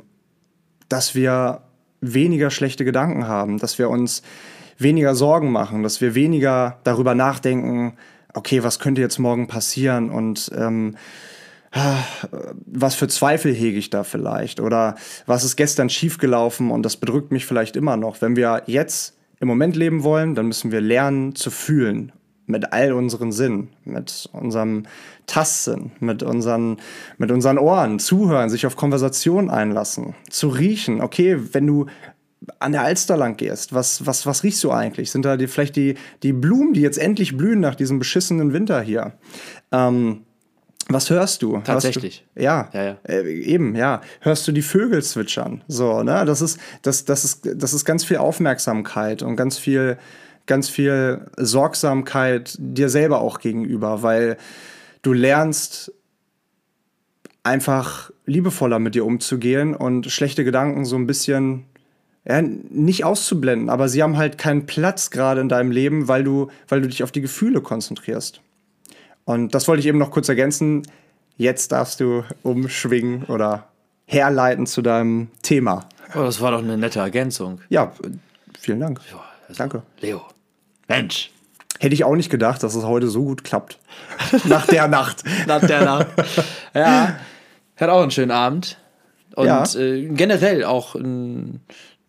[0.88, 1.62] dass wir
[2.00, 4.22] weniger schlechte Gedanken haben, dass wir uns
[4.78, 7.98] weniger Sorgen machen, dass wir weniger darüber nachdenken,
[8.34, 10.96] okay, was könnte jetzt morgen passieren und ähm,
[12.66, 17.32] was für Zweifel hege ich da vielleicht oder was ist gestern schiefgelaufen und das bedrückt
[17.32, 18.22] mich vielleicht immer noch.
[18.22, 22.12] Wenn wir jetzt im Moment leben wollen, dann müssen wir lernen zu fühlen
[22.52, 24.84] mit all unseren Sinnen, mit unserem
[25.26, 26.78] Tastsinn, mit unseren,
[27.18, 31.02] mit unseren Ohren, zuhören, sich auf Konversation einlassen, zu riechen.
[31.02, 31.88] Okay, wenn du
[32.60, 35.12] an der Alster lang gehst, was, was, was riechst du eigentlich?
[35.12, 38.82] Sind da die, vielleicht die, die Blumen, die jetzt endlich blühen nach diesem beschissenen Winter
[38.82, 39.14] hier?
[39.72, 40.24] Ähm,
[40.90, 41.60] was hörst du?
[41.60, 42.26] Tatsächlich.
[42.36, 42.98] Du, ja, ja, ja.
[43.08, 44.02] Äh, eben, ja.
[44.22, 45.64] Hörst du die Vögel zwitschern?
[45.68, 46.26] So, ne?
[46.26, 49.98] Das ist, das, das ist, das ist ganz viel Aufmerksamkeit und ganz viel,
[50.52, 54.36] ganz viel Sorgsamkeit dir selber auch gegenüber, weil
[55.02, 55.94] du lernst
[57.42, 61.68] einfach liebevoller mit dir umzugehen und schlechte Gedanken so ein bisschen
[62.26, 66.50] ja, nicht auszublenden, aber sie haben halt keinen Platz gerade in deinem Leben, weil du,
[66.68, 68.42] weil du dich auf die Gefühle konzentrierst.
[69.24, 70.84] Und das wollte ich eben noch kurz ergänzen.
[71.38, 73.70] Jetzt darfst du umschwingen oder
[74.06, 75.88] herleiten zu deinem Thema.
[76.14, 77.62] Oh, das war doch eine nette Ergänzung.
[77.70, 77.94] Ja,
[78.60, 79.00] vielen Dank.
[79.10, 79.84] Ja, also, Danke.
[80.02, 80.22] Leo.
[80.92, 81.32] Mensch.
[81.80, 83.80] Hätte ich auch nicht gedacht, dass es heute so gut klappt.
[84.46, 85.24] Nach der Nacht.
[85.48, 86.08] Nach der Nacht.
[86.76, 87.18] ja.
[87.78, 88.78] Hat auch einen schönen Abend.
[89.36, 89.64] Und Ja.
[89.76, 91.62] äh, generell auch einen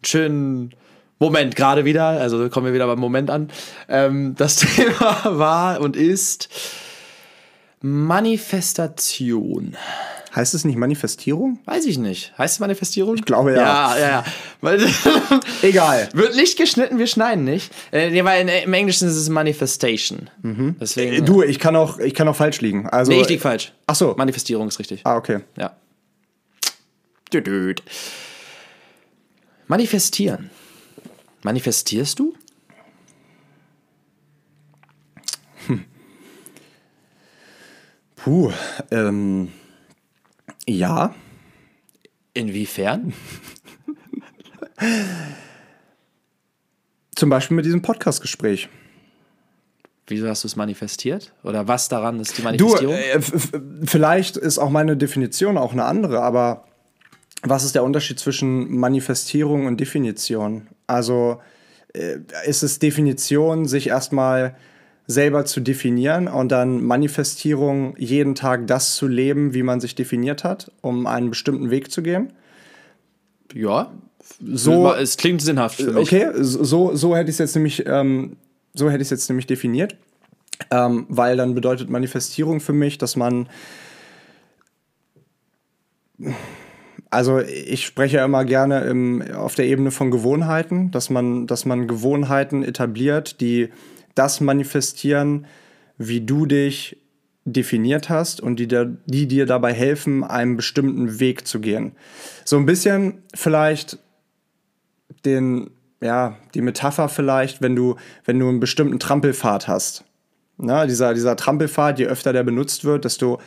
[0.05, 0.74] schönen
[1.18, 2.05] Moment gerade wieder.
[2.09, 3.49] Also kommen wir wieder beim Moment an.
[3.89, 6.49] Ähm, das Thema war und ist
[7.80, 9.76] Manifestation.
[10.35, 11.59] Heißt es nicht Manifestierung?
[11.66, 12.33] Weiß ich nicht.
[12.39, 13.16] Heißt es Manifestierung?
[13.16, 13.97] Ich glaube, ja.
[13.97, 14.24] Ja, ja,
[14.62, 15.41] ja.
[15.62, 16.09] Egal.
[16.14, 17.70] Wird nicht geschnitten, wir schneiden nicht.
[17.91, 20.30] Äh, weil im Englischen ist es Manifestation.
[20.43, 21.12] Deswegen.
[21.12, 22.89] Äh, Du, ich kann auch, ich kann auch falsch liegen.
[22.89, 23.72] Also, nee, ich lieg falsch.
[23.87, 24.14] Ach so.
[24.16, 25.03] Manifestierung ist richtig.
[25.05, 25.41] Ah, okay.
[25.59, 25.76] Ja.
[27.33, 27.83] Düdüd.
[29.66, 30.51] Manifestieren.
[31.43, 32.35] Manifestierst du?
[38.16, 38.53] Puh.
[38.91, 39.49] Ähm,
[40.69, 41.15] ja.
[42.35, 43.13] Inwiefern?
[47.15, 48.69] Zum Beispiel mit diesem Podcast-Gespräch.
[50.07, 51.33] Wieso hast du es manifestiert?
[51.45, 52.95] Oder was daran ist die Du, Manifestierung?
[52.97, 53.53] äh, f- f-
[53.85, 56.65] vielleicht ist auch meine Definition auch eine andere, aber
[57.43, 60.69] was ist der Unterschied zwischen Manifestierung und Definition?
[60.87, 61.41] Also
[61.95, 64.57] äh, ist es Definition, sich erstmal
[65.07, 70.45] selber zu definieren und dann Manifestierung, jeden Tag das zu leben, wie man sich definiert
[70.45, 72.33] hat, um einen bestimmten Weg zu gehen?
[73.55, 73.93] ja.
[74.41, 76.09] So, es klingt sinnhaft für mich.
[76.09, 78.37] Okay, so, so hätte ich es jetzt nämlich, ähm,
[78.73, 79.97] so hätte ich es jetzt nämlich definiert.
[80.71, 83.49] Ähm, weil dann bedeutet Manifestierung für mich, dass man.
[87.11, 91.65] Also ich spreche ja immer gerne im, auf der Ebene von Gewohnheiten, dass man, dass
[91.65, 93.69] man Gewohnheiten etabliert, die
[94.15, 95.47] das manifestieren,
[95.99, 96.99] wie du dich
[97.45, 101.93] definiert hast und die, dir- die dir dabei helfen, einen bestimmten Weg zu gehen.
[102.45, 103.99] So ein bisschen vielleicht
[105.25, 110.05] den, ja, die Metapher vielleicht, wenn du, wenn du einen bestimmten Trampelpfad hast.
[110.59, 113.41] Na, dieser, dieser Trampelpfad, je öfter der benutzt wird, desto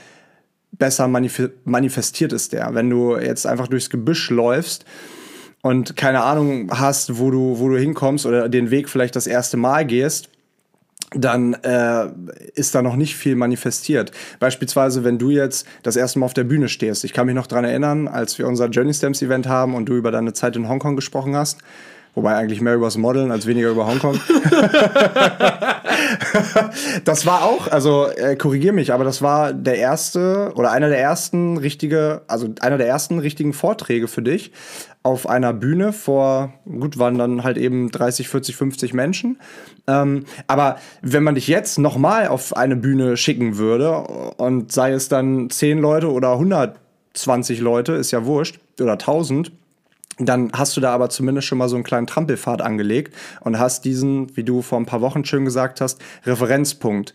[0.71, 2.73] besser manif manifestiert ist der.
[2.73, 4.83] Wenn du jetzt einfach durchs Gebüsch läufst
[5.61, 9.55] und keine Ahnung hast, wo du, wo du hinkommst oder den Weg vielleicht das erste
[9.55, 10.29] Mal gehst,
[11.15, 12.07] dann äh,
[12.53, 14.11] ist da noch nicht viel manifestiert.
[14.39, 17.03] Beispielsweise, wenn du jetzt das erste Mal auf der Bühne stehst.
[17.03, 19.95] Ich kann mich noch daran erinnern, als wir unser Journey Stamps Event haben und du
[19.95, 21.59] über deine Zeit in Hongkong gesprochen hast.
[22.15, 24.17] Wobei eigentlich mehr übers Modeln als weniger über Hongkong.
[27.03, 30.99] das war auch, also äh, korrigier mich, aber das war der erste oder einer der
[30.99, 34.53] ersten richtige, also einer der ersten richtigen Vorträge für dich
[35.05, 39.37] auf einer Bühne vor, gut, waren dann halt eben 30, 40, 50 Menschen.
[39.85, 43.99] Ähm, aber wenn man dich jetzt nochmal auf eine Bühne schicken würde
[44.37, 49.51] und sei es dann 10 Leute oder 120 Leute, ist ja wurscht, oder 1000,
[50.17, 53.83] dann hast du da aber zumindest schon mal so einen kleinen Trampelpfad angelegt und hast
[53.85, 57.13] diesen, wie du vor ein paar Wochen schön gesagt hast, Referenzpunkt,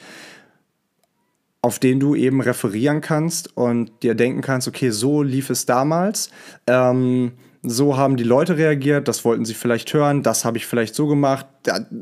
[1.63, 6.31] auf den du eben referieren kannst und dir denken kannst, okay, so lief es damals.
[6.67, 7.33] Ähm,
[7.63, 11.07] so haben die Leute reagiert, das wollten sie vielleicht hören, das habe ich vielleicht so
[11.07, 11.47] gemacht.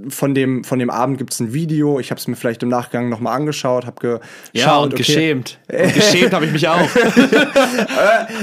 [0.08, 2.68] Von, dem, von dem Abend gibt es ein Video, ich habe es mir vielleicht im
[2.68, 4.22] Nachgang nochmal angeschaut, habe geschaut.
[4.52, 5.58] Ja, und okay, geschämt.
[5.68, 6.88] Und geschämt habe ich mich auch.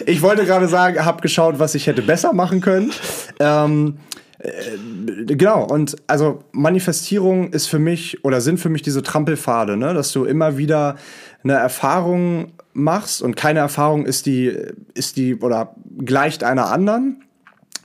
[0.05, 2.91] ich wollte gerade sagen, habe geschaut, was ich hätte besser machen können.
[3.39, 3.97] Ähm,
[4.39, 9.93] äh, genau, und also Manifestierung ist für mich oder sind für mich diese Trampelpfade, ne?
[9.93, 10.97] dass du immer wieder
[11.43, 14.55] eine Erfahrung machst und keine Erfahrung ist die,
[14.93, 17.21] ist die oder gleicht einer anderen.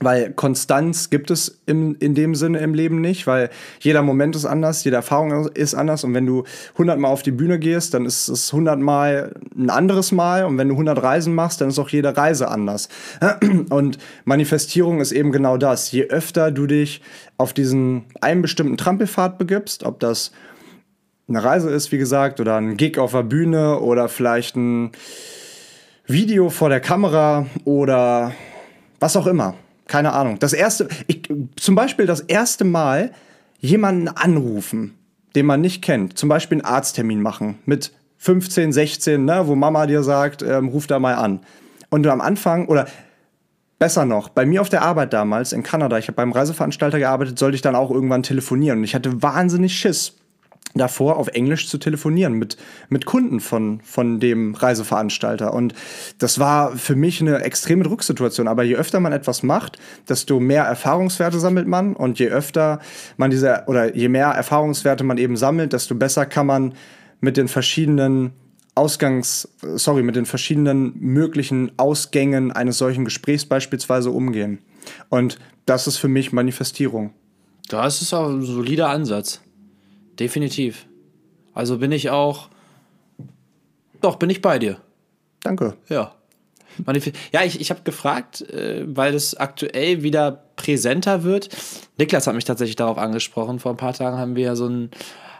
[0.03, 4.45] weil Konstanz gibt es im, in dem Sinne im Leben nicht, weil jeder Moment ist
[4.45, 8.05] anders, jede Erfahrung ist anders und wenn du 100 Mal auf die Bühne gehst, dann
[8.05, 11.77] ist es 100 Mal ein anderes Mal und wenn du 100 Reisen machst, dann ist
[11.77, 12.89] auch jede Reise anders.
[13.69, 15.91] Und Manifestierung ist eben genau das.
[15.91, 17.01] Je öfter du dich
[17.37, 20.31] auf diesen einen bestimmten Trampelpfad begibst, ob das
[21.35, 24.91] eine Reise ist, wie gesagt, oder ein Gig auf der Bühne oder vielleicht ein
[26.05, 28.33] Video vor der Kamera oder
[28.99, 29.55] was auch immer
[29.91, 30.39] keine Ahnung.
[30.39, 31.23] Das erste, ich,
[31.57, 33.11] zum Beispiel das erste Mal
[33.59, 34.97] jemanden anrufen,
[35.35, 36.17] den man nicht kennt.
[36.17, 40.87] Zum Beispiel einen Arzttermin machen mit 15, 16, ne, wo Mama dir sagt, ähm, ruf
[40.87, 41.41] da mal an.
[41.89, 42.87] Und du am Anfang, oder
[43.79, 47.37] besser noch, bei mir auf der Arbeit damals in Kanada, ich habe beim Reiseveranstalter gearbeitet,
[47.37, 48.79] sollte ich dann auch irgendwann telefonieren.
[48.79, 50.15] Und ich hatte wahnsinnig Schiss
[50.73, 52.57] davor, auf Englisch zu telefonieren mit,
[52.89, 55.53] mit Kunden von, von dem Reiseveranstalter.
[55.53, 55.73] Und
[56.17, 58.47] das war für mich eine extreme Drucksituation.
[58.47, 61.95] Aber je öfter man etwas macht, desto mehr Erfahrungswerte sammelt man.
[61.95, 62.79] Und je öfter
[63.17, 66.73] man diese, oder je mehr Erfahrungswerte man eben sammelt, desto besser kann man
[67.19, 68.31] mit den verschiedenen
[68.73, 74.59] Ausgangs, sorry, mit den verschiedenen möglichen Ausgängen eines solchen Gesprächs beispielsweise umgehen.
[75.09, 77.13] Und das ist für mich Manifestierung.
[77.67, 79.41] Das ist auch ein solider Ansatz.
[80.19, 80.85] Definitiv.
[81.53, 82.49] Also bin ich auch.
[84.01, 84.77] Doch, bin ich bei dir.
[85.41, 85.75] Danke.
[85.89, 86.13] Ja.
[87.33, 91.49] Ja, ich, ich habe gefragt, äh, weil das aktuell wieder präsenter wird.
[91.97, 93.59] Niklas hat mich tatsächlich darauf angesprochen.
[93.59, 94.89] Vor ein paar Tagen haben wir ja so einen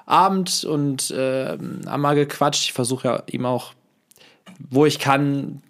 [0.05, 1.57] Abend und äh,
[1.87, 2.63] haben mal gequatscht.
[2.65, 3.73] Ich versuche ja ihm auch,
[4.69, 5.61] wo ich kann,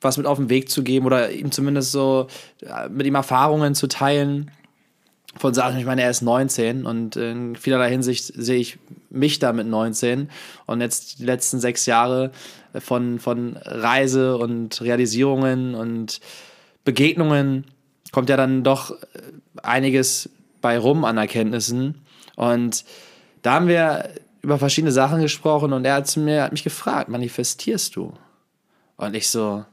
[0.00, 2.26] was mit auf den Weg zu geben oder ihm zumindest so
[2.62, 4.50] äh, mit ihm Erfahrungen zu teilen
[5.38, 5.78] von Sachen.
[5.78, 8.78] Ich meine, er ist 19 und in vielerlei Hinsicht sehe ich
[9.10, 10.30] mich da mit 19
[10.66, 12.30] und jetzt die letzten sechs Jahre
[12.78, 16.20] von, von Reise und Realisierungen und
[16.84, 17.64] Begegnungen
[18.12, 18.96] kommt ja dann doch
[19.62, 20.30] einiges
[20.60, 22.02] bei rum an Erkenntnissen
[22.36, 22.84] und
[23.42, 24.10] da haben wir
[24.42, 28.12] über verschiedene Sachen gesprochen und er hat, zu mir, hat mich gefragt, manifestierst du?
[28.96, 29.64] Und ich so,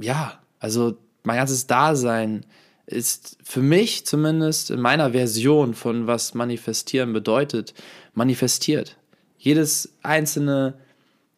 [0.00, 2.46] ja, also mein ganzes Dasein
[2.90, 7.74] ist für mich zumindest in meiner Version von was manifestieren bedeutet,
[8.14, 8.96] manifestiert.
[9.38, 10.74] Jedes einzelne,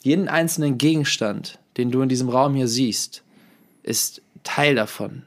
[0.02, 3.22] jeden einzelnen Gegenstand, den du in diesem Raum hier siehst,
[3.82, 5.22] ist Teil davon.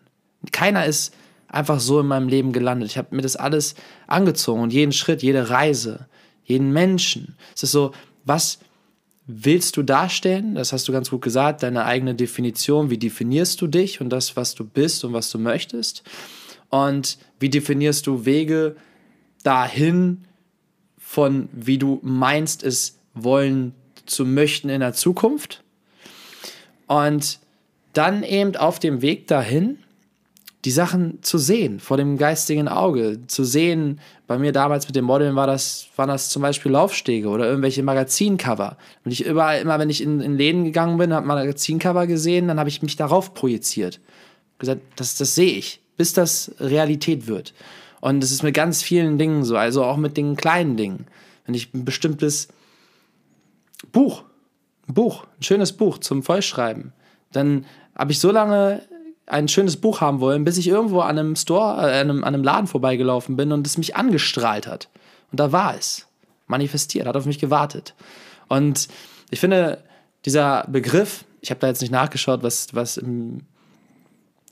[0.52, 1.14] Keiner ist
[1.48, 2.90] einfach so in meinem Leben gelandet.
[2.90, 3.76] Ich habe mir das alles
[4.08, 6.08] angezogen und jeden Schritt, jede Reise,
[6.44, 7.36] jeden Menschen.
[7.56, 7.94] Es ist so,
[8.26, 8.60] was
[9.28, 10.56] willst du darstellen?
[10.56, 12.90] Das hast du ganz gut gesagt, deine eigene Definition.
[12.90, 16.04] Wie definierst du dich und das, was du bist und was du möchtest?
[16.70, 18.76] Und wie definierst du Wege
[19.44, 20.26] dahin,
[20.98, 23.74] von wie du meinst, es wollen
[24.06, 25.64] zu möchten in der Zukunft?
[26.88, 27.40] Und
[27.94, 29.80] dann eben auf dem Weg dahin
[30.66, 35.06] die Sachen zu sehen, vor dem geistigen Auge, zu sehen, bei mir damals mit dem
[35.06, 38.76] Modeln war das, waren das zum Beispiel Laufstege oder irgendwelche Magazincover.
[39.06, 42.58] Und ich überall, immer wenn ich in, in Läden gegangen bin, habe Magazincover gesehen, dann
[42.58, 44.00] habe ich mich darauf projiziert.
[44.58, 47.54] Gesagt, das, das sehe ich, bis das Realität wird.
[48.02, 51.06] Und das ist mit ganz vielen Dingen so, also auch mit den kleinen Dingen.
[51.46, 52.48] Wenn ich ein bestimmtes
[53.92, 54.24] Buch,
[54.88, 56.92] ein Buch, ein schönes Buch zum Vollschreiben,
[57.32, 58.82] dann habe ich so lange
[59.28, 62.34] ein schönes Buch haben wollen, bis ich irgendwo an einem Store, äh, an, einem, an
[62.34, 64.90] einem Laden vorbeigelaufen bin und es mich angestrahlt hat.
[65.32, 66.08] Und da war es.
[66.48, 67.96] Manifestiert, hat auf mich gewartet.
[68.48, 68.88] Und
[69.32, 69.84] ich finde,
[70.26, 73.42] dieser Begriff, ich habe da jetzt nicht nachgeschaut, was, was im,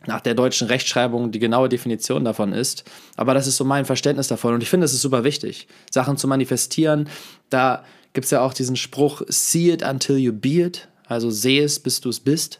[0.07, 2.83] nach der deutschen Rechtschreibung die genaue Definition davon ist,
[3.15, 4.55] aber das ist so mein Verständnis davon.
[4.55, 7.07] Und ich finde, es ist super wichtig, Sachen zu manifestieren.
[7.51, 11.63] Da gibt es ja auch diesen Spruch, see it until you be it, also sehe
[11.63, 12.59] es, bis du es bist.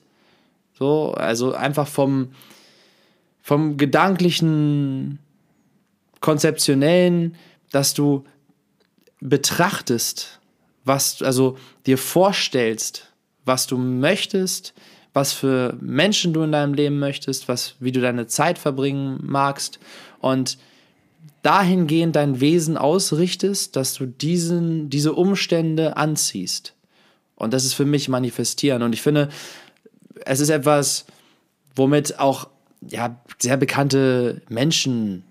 [0.84, 2.34] So, also einfach vom,
[3.42, 5.18] vom gedanklichen,
[6.20, 7.38] konzeptionellen,
[7.72, 8.26] dass du
[9.22, 10.42] betrachtest,
[10.84, 13.14] was, also dir vorstellst,
[13.46, 14.74] was du möchtest,
[15.14, 19.80] was für Menschen du in deinem Leben möchtest, was, wie du deine Zeit verbringen magst
[20.20, 20.58] und
[21.44, 26.74] dahingehend dein Wesen ausrichtest, dass du diesen, diese Umstände anziehst.
[27.36, 28.84] Und das ist für mich manifestieren.
[28.84, 29.30] Und ich finde,
[30.26, 31.06] es ist etwas,
[31.76, 32.48] womit auch
[32.90, 35.24] ja, sehr bekannte Menschen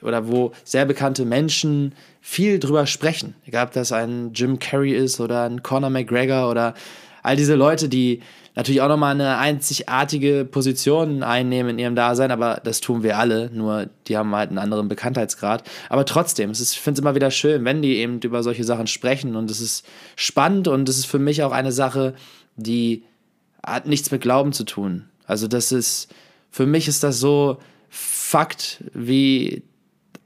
[0.00, 3.34] oder wo sehr bekannte Menschen viel drüber sprechen.
[3.46, 6.74] Egal, ob das ein Jim Carrey ist oder ein Conor McGregor oder
[7.22, 8.20] all diese Leute, die
[8.54, 13.50] natürlich auch nochmal eine einzigartige Position einnehmen in ihrem Dasein, aber das tun wir alle,
[13.52, 15.62] nur die haben halt einen anderen Bekanntheitsgrad.
[15.88, 18.88] Aber trotzdem, ist, ich finde es immer wieder schön, wenn die eben über solche Sachen
[18.88, 19.86] sprechen und es ist
[20.16, 22.14] spannend und es ist für mich auch eine Sache,
[22.56, 23.04] die
[23.64, 25.08] hat nichts mit Glauben zu tun.
[25.26, 26.12] Also das ist,
[26.50, 27.58] für mich ist das so
[27.88, 29.62] Fakt, wie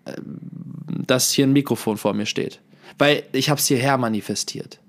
[0.04, 0.12] äh,
[1.06, 2.60] dass hier ein Mikrofon vor mir steht.
[2.98, 4.80] Weil ich habe es hierher manifestiert.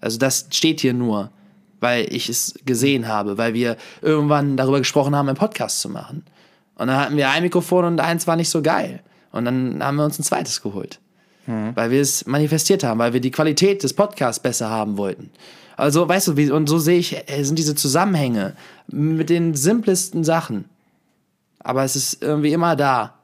[0.00, 1.30] Also das steht hier nur,
[1.80, 6.24] weil ich es gesehen habe, weil wir irgendwann darüber gesprochen haben, einen Podcast zu machen.
[6.76, 9.02] Und dann hatten wir ein Mikrofon und eins war nicht so geil.
[9.32, 11.00] Und dann haben wir uns ein zweites geholt.
[11.46, 11.72] Mhm.
[11.74, 15.30] Weil wir es manifestiert haben, weil wir die Qualität des Podcasts besser haben wollten.
[15.76, 18.54] Also, weißt du, wie, und so sehe ich, äh, sind diese Zusammenhänge
[18.88, 20.66] mit den simplesten Sachen.
[21.58, 23.14] Aber es ist irgendwie immer da.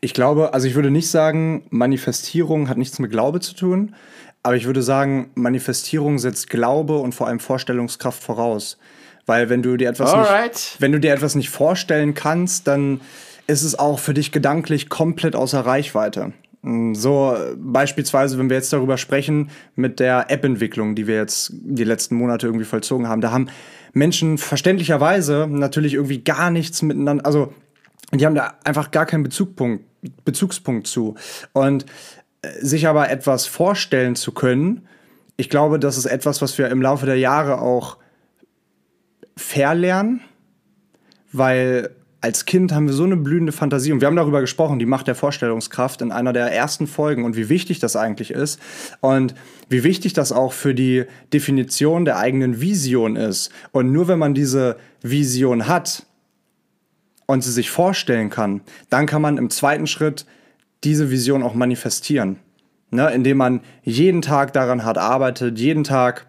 [0.00, 3.94] Ich glaube, also ich würde nicht sagen, Manifestierung hat nichts mit Glaube zu tun,
[4.42, 8.78] aber ich würde sagen, Manifestierung setzt Glaube und vor allem Vorstellungskraft voraus.
[9.26, 13.00] Weil wenn du dir etwas, nicht, wenn du dir etwas nicht vorstellen kannst, dann
[13.46, 16.32] ist es auch für dich gedanklich komplett außer Reichweite.
[16.62, 21.84] Mm, so beispielsweise, wenn wir jetzt darüber sprechen mit der App-Entwicklung, die wir jetzt die
[21.84, 23.48] letzten Monate irgendwie vollzogen haben, da haben
[23.92, 27.52] Menschen verständlicherweise natürlich irgendwie gar nichts miteinander, also
[28.14, 29.84] die haben da einfach gar keinen Bezugpunkt,
[30.24, 31.16] Bezugspunkt zu.
[31.52, 31.86] Und
[32.42, 34.86] äh, sich aber etwas vorstellen zu können,
[35.36, 37.96] ich glaube, das ist etwas, was wir im Laufe der Jahre auch
[39.36, 40.20] verlernen,
[41.32, 41.90] weil
[42.22, 45.08] als Kind haben wir so eine blühende Fantasie und wir haben darüber gesprochen, die Macht
[45.08, 48.60] der Vorstellungskraft in einer der ersten Folgen und wie wichtig das eigentlich ist
[49.00, 49.34] und
[49.68, 53.50] wie wichtig das auch für die Definition der eigenen Vision ist.
[53.72, 56.06] Und nur wenn man diese Vision hat
[57.26, 60.24] und sie sich vorstellen kann, dann kann man im zweiten Schritt
[60.84, 62.38] diese Vision auch manifestieren.
[62.94, 66.26] Ne, indem man jeden Tag daran hart arbeitet, jeden Tag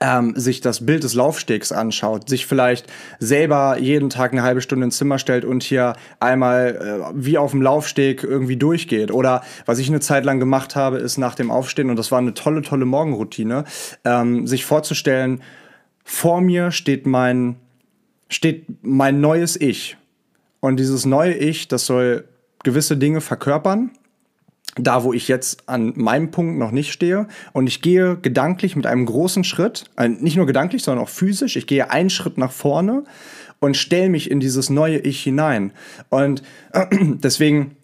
[0.00, 2.86] ähm, sich das Bild des Laufstegs anschaut, sich vielleicht
[3.18, 7.52] selber jeden Tag eine halbe Stunde ins Zimmer stellt und hier einmal äh, wie auf
[7.52, 9.10] dem Laufsteg irgendwie durchgeht.
[9.10, 12.18] Oder was ich eine Zeit lang gemacht habe, ist nach dem Aufstehen, und das war
[12.18, 13.64] eine tolle, tolle Morgenroutine,
[14.04, 15.42] ähm, sich vorzustellen,
[16.04, 17.56] vor mir steht mein,
[18.28, 19.96] steht mein neues Ich.
[20.60, 22.24] Und dieses neue Ich, das soll
[22.62, 23.90] gewisse Dinge verkörpern
[24.78, 27.26] da, wo ich jetzt an meinem Punkt noch nicht stehe.
[27.52, 31.56] Und ich gehe gedanklich mit einem großen Schritt, äh, nicht nur gedanklich, sondern auch physisch,
[31.56, 33.04] ich gehe einen Schritt nach vorne
[33.58, 35.72] und stelle mich in dieses neue Ich hinein.
[36.10, 37.76] Und äh, deswegen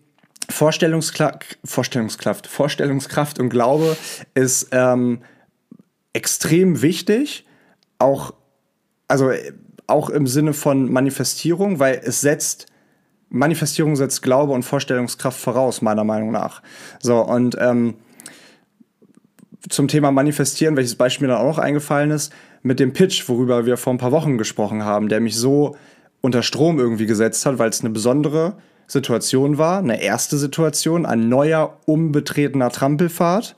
[0.50, 3.96] Vorstellungskla Vorstellungskraft, Vorstellungskraft und Glaube
[4.34, 5.20] ist ähm,
[6.12, 7.46] extrem wichtig,
[7.98, 8.34] auch,
[9.08, 9.30] also
[9.86, 12.66] auch im Sinne von Manifestierung, weil es setzt
[13.32, 16.62] Manifestierung setzt Glaube und Vorstellungskraft voraus, meiner Meinung nach.
[17.00, 17.94] So, und ähm,
[19.68, 23.64] zum Thema Manifestieren, welches Beispiel mir dann auch noch eingefallen ist, mit dem Pitch, worüber
[23.64, 25.76] wir vor ein paar Wochen gesprochen haben, der mich so
[26.20, 31.28] unter Strom irgendwie gesetzt hat, weil es eine besondere Situation war, eine erste Situation, ein
[31.28, 33.56] neuer, unbetretener Trampelpfad.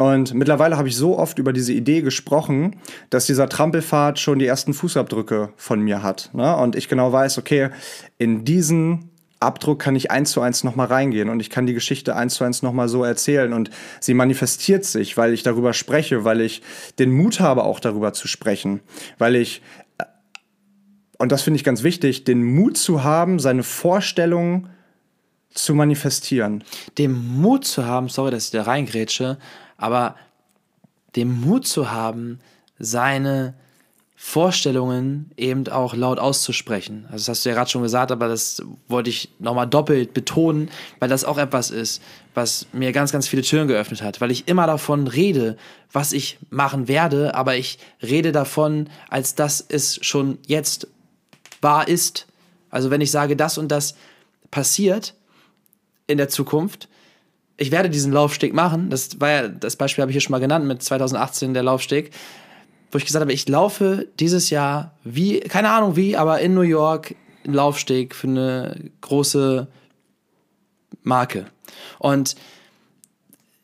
[0.00, 2.76] Und mittlerweile habe ich so oft über diese Idee gesprochen,
[3.10, 6.30] dass dieser Trampelpfad schon die ersten Fußabdrücke von mir hat.
[6.32, 6.56] Ne?
[6.56, 7.68] Und ich genau weiß, okay,
[8.16, 12.16] in diesen Abdruck kann ich eins zu eins nochmal reingehen und ich kann die Geschichte
[12.16, 13.68] eins zu eins nochmal so erzählen und
[14.00, 16.62] sie manifestiert sich, weil ich darüber spreche, weil ich
[16.98, 18.80] den Mut habe, auch darüber zu sprechen,
[19.18, 19.60] weil ich,
[19.98, 20.04] äh,
[21.18, 24.70] und das finde ich ganz wichtig, den Mut zu haben, seine Vorstellungen
[25.52, 26.64] zu manifestieren.
[26.96, 29.36] Den Mut zu haben, sorry, dass ich da reingrätsche,
[29.80, 30.14] aber
[31.16, 32.38] den Mut zu haben,
[32.78, 33.54] seine
[34.14, 37.06] Vorstellungen eben auch laut auszusprechen.
[37.06, 40.68] Also das hast du ja gerade schon gesagt, aber das wollte ich nochmal doppelt betonen,
[40.98, 42.02] weil das auch etwas ist,
[42.34, 45.56] was mir ganz, ganz viele Türen geöffnet hat, weil ich immer davon rede,
[45.90, 50.86] was ich machen werde, aber ich rede davon, als dass es schon jetzt
[51.62, 52.26] wahr ist.
[52.68, 53.94] Also wenn ich sage, das und das
[54.50, 55.14] passiert
[56.06, 56.90] in der Zukunft,
[57.60, 58.88] ich werde diesen Laufsteg machen.
[58.88, 62.10] Das war ja, das Beispiel habe ich hier schon mal genannt mit 2018 der Laufsteg,
[62.90, 66.62] wo ich gesagt habe, ich laufe dieses Jahr wie, keine Ahnung wie, aber in New
[66.62, 69.68] York einen Laufsteg für eine große
[71.02, 71.46] Marke.
[71.98, 72.34] Und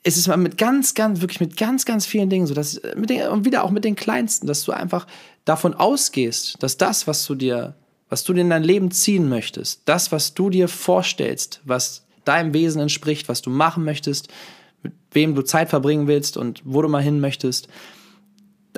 [0.02, 3.26] es ist mit ganz, ganz, wirklich mit ganz, ganz vielen Dingen so, dass mit den,
[3.28, 5.06] und wieder auch mit den kleinsten, dass du einfach
[5.46, 7.74] davon ausgehst, dass das, was du dir,
[8.10, 12.54] was du dir in dein Leben ziehen möchtest, das, was du dir vorstellst, was deinem
[12.54, 14.28] Wesen entspricht, was du machen möchtest,
[14.82, 17.68] mit wem du Zeit verbringen willst und wo du mal hin möchtest,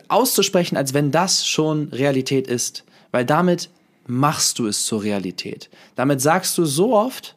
[0.09, 2.85] auszusprechen, als wenn das schon Realität ist.
[3.11, 3.71] Weil damit
[4.07, 5.69] machst du es zur Realität.
[5.95, 7.37] Damit sagst du so oft,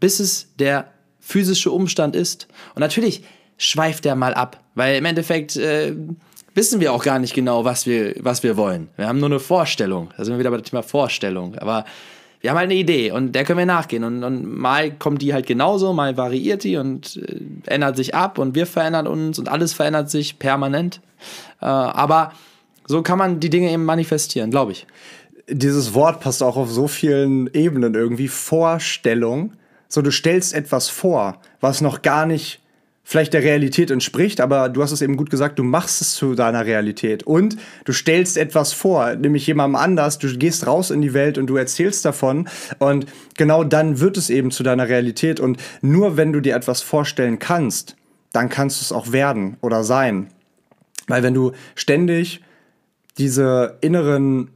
[0.00, 2.48] bis es der physische Umstand ist.
[2.74, 3.24] Und natürlich
[3.56, 5.94] schweift der mal ab, weil im Endeffekt äh,
[6.54, 8.88] wissen wir auch gar nicht genau, was wir, was wir wollen.
[8.96, 10.12] Wir haben nur eine Vorstellung.
[10.16, 11.56] Da sind wir wieder bei dem Thema Vorstellung.
[11.56, 11.84] Aber
[12.44, 14.04] wir haben halt eine Idee und der können wir nachgehen.
[14.04, 18.36] Und, und mal kommt die halt genauso, mal variiert die und äh, ändert sich ab
[18.36, 21.00] und wir verändern uns und alles verändert sich permanent.
[21.62, 22.32] Äh, aber
[22.86, 24.86] So kann man die Dinge eben manifestieren, glaube ich.
[25.48, 28.28] Dieses Wort passt auch auf so vielen Ebenen irgendwie.
[28.28, 29.52] Vorstellung.
[29.88, 32.60] So, du stellst etwas vor, was noch gar nicht
[33.04, 36.34] vielleicht der Realität entspricht, aber du hast es eben gut gesagt, du machst es zu
[36.34, 41.12] deiner Realität und du stellst etwas vor, nämlich jemandem anders, du gehst raus in die
[41.12, 42.48] Welt und du erzählst davon
[42.78, 46.80] und genau dann wird es eben zu deiner Realität und nur wenn du dir etwas
[46.80, 47.94] vorstellen kannst,
[48.32, 50.28] dann kannst du es auch werden oder sein.
[51.06, 52.40] Weil wenn du ständig
[53.18, 54.50] diese inneren,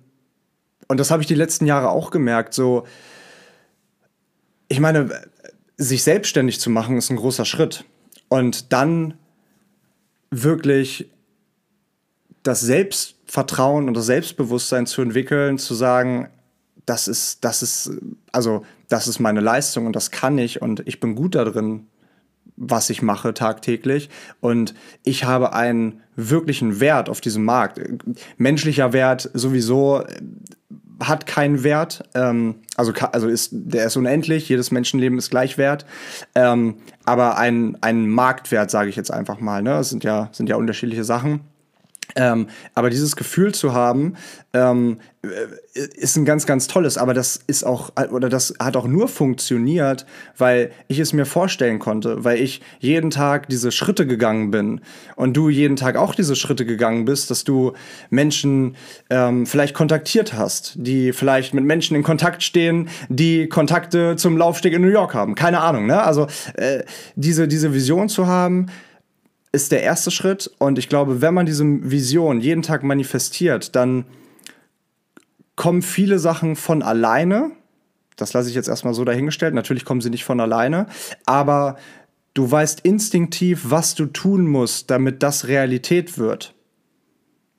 [0.88, 2.86] und das habe ich die letzten Jahre auch gemerkt, so,
[4.68, 5.10] ich meine,
[5.76, 7.84] sich selbstständig zu machen ist ein großer Schritt.
[8.28, 9.14] Und dann
[10.30, 11.10] wirklich
[12.42, 16.28] das Selbstvertrauen und das Selbstbewusstsein zu entwickeln, zu sagen,
[16.86, 17.90] das ist, das ist,
[18.32, 21.86] also, das ist meine Leistung und das kann ich und ich bin gut da drin,
[22.56, 24.10] was ich mache tagtäglich.
[24.40, 24.74] Und
[25.04, 27.80] ich habe einen wirklichen Wert auf diesem Markt.
[28.36, 30.04] Menschlicher Wert sowieso
[31.00, 32.02] hat keinen Wert.
[32.14, 35.86] Ähm, also, also ist, der ist unendlich, jedes Menschenleben ist gleich wert.
[36.34, 39.62] Ähm, aber ein, ein Marktwert, sage ich jetzt einfach mal.
[39.62, 39.70] Ne?
[39.70, 41.40] Das sind ja, sind ja unterschiedliche Sachen.
[42.16, 44.14] Ähm, aber dieses Gefühl zu haben,
[44.54, 45.28] ähm, äh,
[45.94, 46.96] ist ein ganz, ganz tolles.
[46.96, 50.06] Aber das ist auch, oder das hat auch nur funktioniert,
[50.36, 54.80] weil ich es mir vorstellen konnte, weil ich jeden Tag diese Schritte gegangen bin
[55.16, 57.72] und du jeden Tag auch diese Schritte gegangen bist, dass du
[58.10, 58.76] Menschen
[59.10, 64.72] ähm, vielleicht kontaktiert hast, die vielleicht mit Menschen in Kontakt stehen, die Kontakte zum Laufsteg
[64.72, 65.34] in New York haben.
[65.34, 66.02] Keine Ahnung, ne?
[66.02, 66.84] Also äh,
[67.16, 68.66] diese, diese Vision zu haben,
[69.52, 70.50] ist der erste Schritt.
[70.58, 74.04] Und ich glaube, wenn man diese Vision jeden Tag manifestiert, dann
[75.56, 77.50] kommen viele Sachen von alleine.
[78.16, 79.54] Das lasse ich jetzt erstmal so dahingestellt.
[79.54, 80.86] Natürlich kommen sie nicht von alleine,
[81.26, 81.76] aber
[82.34, 86.54] du weißt instinktiv, was du tun musst, damit das Realität wird.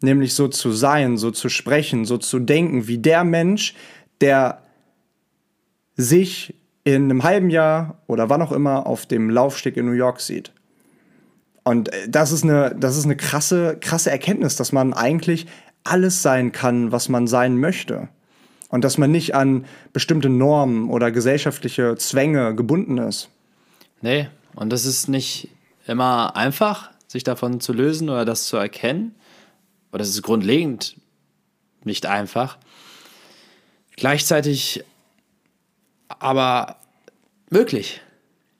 [0.01, 3.75] Nämlich so zu sein, so zu sprechen, so zu denken, wie der Mensch,
[4.21, 4.63] der
[5.97, 10.21] sich in einem halben Jahr oder wann auch immer auf dem Laufsteg in New York
[10.21, 10.53] sieht.
[11.69, 15.45] Und äh, das ist eine, das ist eine krasse, krasse Erkenntnis, dass man eigentlich
[15.83, 18.09] alles sein kann, was man sein möchte.
[18.69, 23.29] Und dass man nicht an bestimmte Normen oder gesellschaftliche Zwänge gebunden ist.
[24.01, 25.49] Nee, und das ist nicht
[25.85, 29.13] immer einfach, sich davon zu lösen oder das zu erkennen.
[29.91, 30.95] Oder das ist grundlegend
[31.83, 32.57] nicht einfach.
[33.95, 34.83] Gleichzeitig
[36.07, 36.77] aber
[37.51, 38.01] möglich.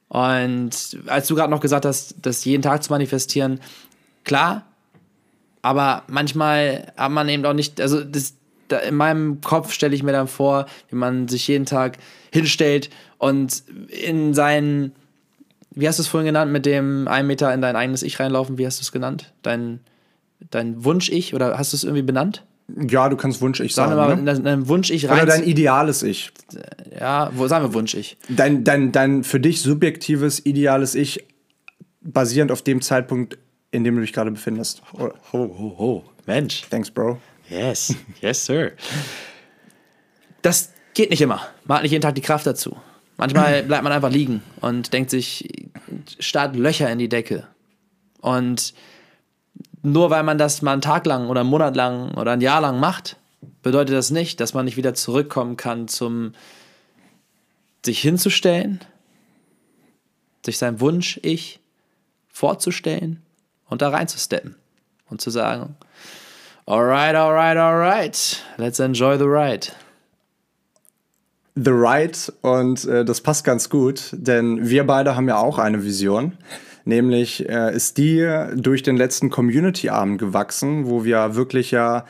[0.09, 3.59] Und als du gerade noch gesagt hast, das jeden Tag zu manifestieren,
[4.23, 4.65] klar,
[5.61, 8.33] aber manchmal hat man eben auch nicht, also das,
[8.69, 11.97] da in meinem Kopf stelle ich mir dann vor, wie man sich jeden Tag
[12.33, 14.93] hinstellt und in seinen,
[15.71, 18.57] wie hast du es vorhin genannt, mit dem einen Meter in dein eigenes Ich reinlaufen,
[18.57, 19.31] wie hast du es genannt?
[19.43, 19.79] Dein,
[20.49, 22.43] dein Wunsch-Ich oder hast du es irgendwie benannt?
[22.89, 23.95] Ja, du kannst Wunsch-Ich sagen.
[23.95, 24.41] Sagen wir mal, ne?
[24.41, 25.23] dein Wunsch-Ich rein.
[25.23, 26.31] Oder dein ideales Ich.
[26.99, 28.17] Ja, wo sagen wir Wunsch-Ich?
[28.29, 31.25] Dein, dein, dein für dich subjektives, ideales Ich,
[32.01, 33.37] basierend auf dem Zeitpunkt,
[33.71, 34.81] in dem du dich gerade befindest.
[34.93, 36.03] Ho, ho, ho.
[36.25, 36.63] Mensch.
[36.69, 37.19] Thanks, Bro.
[37.49, 38.71] Yes, yes, sir.
[40.41, 41.41] Das geht nicht immer.
[41.65, 42.77] Man hat nicht jeden Tag die Kraft dazu.
[43.17, 45.69] Manchmal bleibt man einfach liegen und denkt sich,
[46.19, 47.47] starrt Löcher in die Decke.
[48.21, 48.73] Und
[49.81, 52.61] nur weil man das mal einen Tag lang oder einen Monat lang oder ein Jahr
[52.61, 53.17] lang macht,
[53.61, 56.33] bedeutet das nicht, dass man nicht wieder zurückkommen kann zum
[57.85, 58.81] sich hinzustellen,
[60.45, 61.59] sich sein Wunsch, ich
[62.27, 63.21] vorzustellen
[63.67, 64.55] und da reinzusteppen
[65.09, 65.75] und zu sagen,
[66.65, 69.67] alright, alright, alright, let's enjoy the ride.
[71.55, 75.83] The Ride und äh, das passt ganz gut, denn wir beide haben ja auch eine
[75.83, 76.37] Vision.
[76.85, 82.05] Nämlich äh, ist die durch den letzten Community-Abend gewachsen, wo wir wirklich ja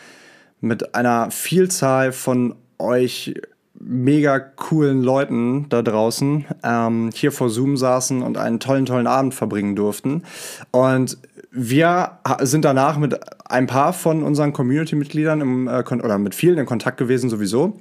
[0.62, 3.36] mit einer Vielzahl von euch
[3.80, 9.34] mega coolen Leuten da draußen ähm, hier vor Zoom saßen und einen tollen, tollen Abend
[9.34, 10.24] verbringen durften.
[10.72, 11.18] Und
[11.52, 16.98] wir sind danach mit ein paar von unseren Community-Mitgliedern äh, oder mit vielen in Kontakt
[16.98, 17.80] gewesen sowieso,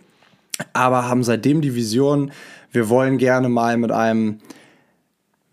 [0.72, 2.30] aber haben seitdem die Vision,
[2.72, 4.38] wir wollen gerne mal mit einem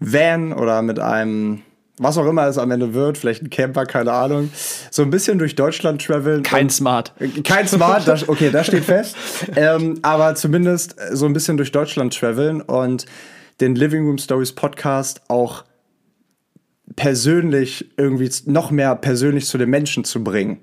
[0.06, 1.62] Van oder mit einem,
[1.98, 4.52] was auch immer es am Ende wird, vielleicht ein Camper, keine Ahnung,
[4.92, 6.44] so ein bisschen durch Deutschland traveln.
[6.44, 7.14] Kein Smart.
[7.44, 9.16] Kein Smart, das, okay, das steht fest.
[9.56, 13.06] ähm, aber zumindest so ein bisschen durch Deutschland traveln und
[13.62, 15.64] den Living Room Stories Podcast auch
[16.96, 20.62] persönlich irgendwie noch mehr persönlich zu den Menschen zu bringen.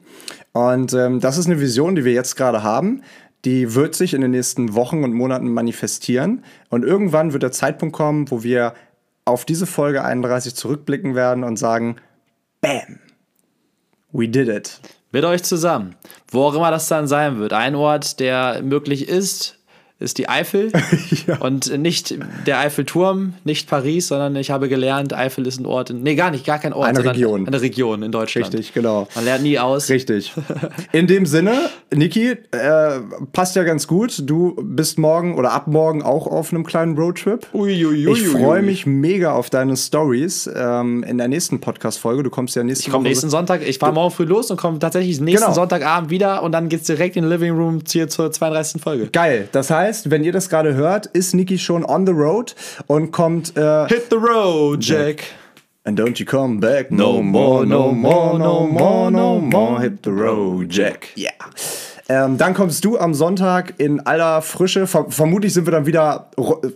[0.52, 3.02] Und ähm, das ist eine Vision, die wir jetzt gerade haben.
[3.44, 6.44] Die wird sich in den nächsten Wochen und Monaten manifestieren.
[6.68, 8.74] Und irgendwann wird der Zeitpunkt kommen, wo wir
[9.24, 11.96] auf diese Folge 31 zurückblicken werden und sagen,
[12.60, 12.98] Bam,
[14.12, 14.80] we did it.
[15.10, 15.96] Mit euch zusammen.
[16.28, 17.52] Wo auch immer das dann sein wird.
[17.52, 19.58] Ein Ort, der möglich ist,
[20.02, 20.70] ist die Eifel.
[21.26, 21.36] Ja.
[21.38, 25.90] Und nicht der Eiffelturm, nicht Paris, sondern ich habe gelernt, Eifel ist ein Ort.
[25.90, 26.88] In, nee, gar nicht, gar kein Ort.
[26.88, 27.46] Eine Region.
[27.46, 28.46] Eine Region in Deutschland.
[28.52, 29.06] Richtig, genau.
[29.14, 29.88] Man lernt nie aus.
[29.88, 30.32] Richtig.
[30.92, 33.00] In dem Sinne, Niki, äh,
[33.32, 34.22] passt ja ganz gut.
[34.28, 37.46] Du bist morgen oder ab morgen auch auf einem kleinen Roadtrip.
[37.54, 38.10] Uiuiui.
[38.12, 42.22] Ich freue mich mega auf deine Stories ähm, in der nächsten Podcast-Folge.
[42.24, 43.02] Du kommst ja nächste Ich Woche.
[43.02, 45.54] nächsten Sonntag, ich fahre morgen früh los und komme tatsächlich nächsten Genau.
[45.54, 48.82] Sonntagabend wieder und dann geht's direkt in den Living Room hier zur 32.
[48.82, 49.06] Folge.
[49.12, 49.48] Geil.
[49.52, 52.54] Das heißt, wenn ihr das gerade hört, ist Niki schon on the road
[52.86, 53.56] und kommt.
[53.56, 55.24] Äh, Hit the road, Jack.
[55.84, 59.80] And don't you come back no more, no more, no more, no more.
[59.80, 61.08] Hit the road, Jack.
[61.16, 61.32] Yeah.
[62.08, 64.86] Ähm, dann kommst du am Sonntag in aller Frische.
[64.86, 66.30] Ver vermutlich sind wir dann wieder,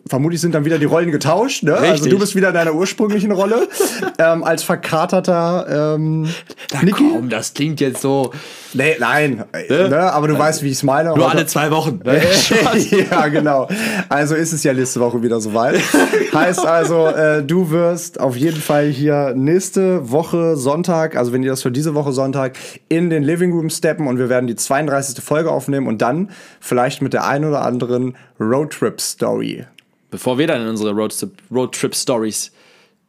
[0.08, 1.62] vermutlich sind dann wieder die Rollen getauscht.
[1.62, 1.74] Ne?
[1.74, 3.68] Also du bist wieder in deiner ursprünglichen Rolle
[4.18, 6.28] ähm, als verkaterter ähm,
[6.72, 7.10] Na Niki.
[7.12, 8.32] komm, das klingt jetzt so.
[8.74, 9.88] Nee, nein, Ne?
[9.88, 10.12] ne?
[10.12, 11.14] aber du weißt, wie ich es meine.
[11.14, 12.00] Nur alle zwei Wochen.
[13.10, 13.68] ja, genau.
[14.08, 15.80] Also ist es ja nächste Woche wieder soweit.
[16.34, 21.50] heißt also, äh, du wirst auf jeden Fall hier nächste Woche Sonntag, also wenn ihr
[21.50, 22.56] das für diese Woche Sonntag,
[22.88, 25.22] in den Living Room steppen und wir werden die 32.
[25.24, 29.64] Folge aufnehmen und dann vielleicht mit der ein oder anderen Roadtrip-Story.
[30.10, 32.52] Bevor wir dann in unsere Roadtrip- Roadtrip-Stories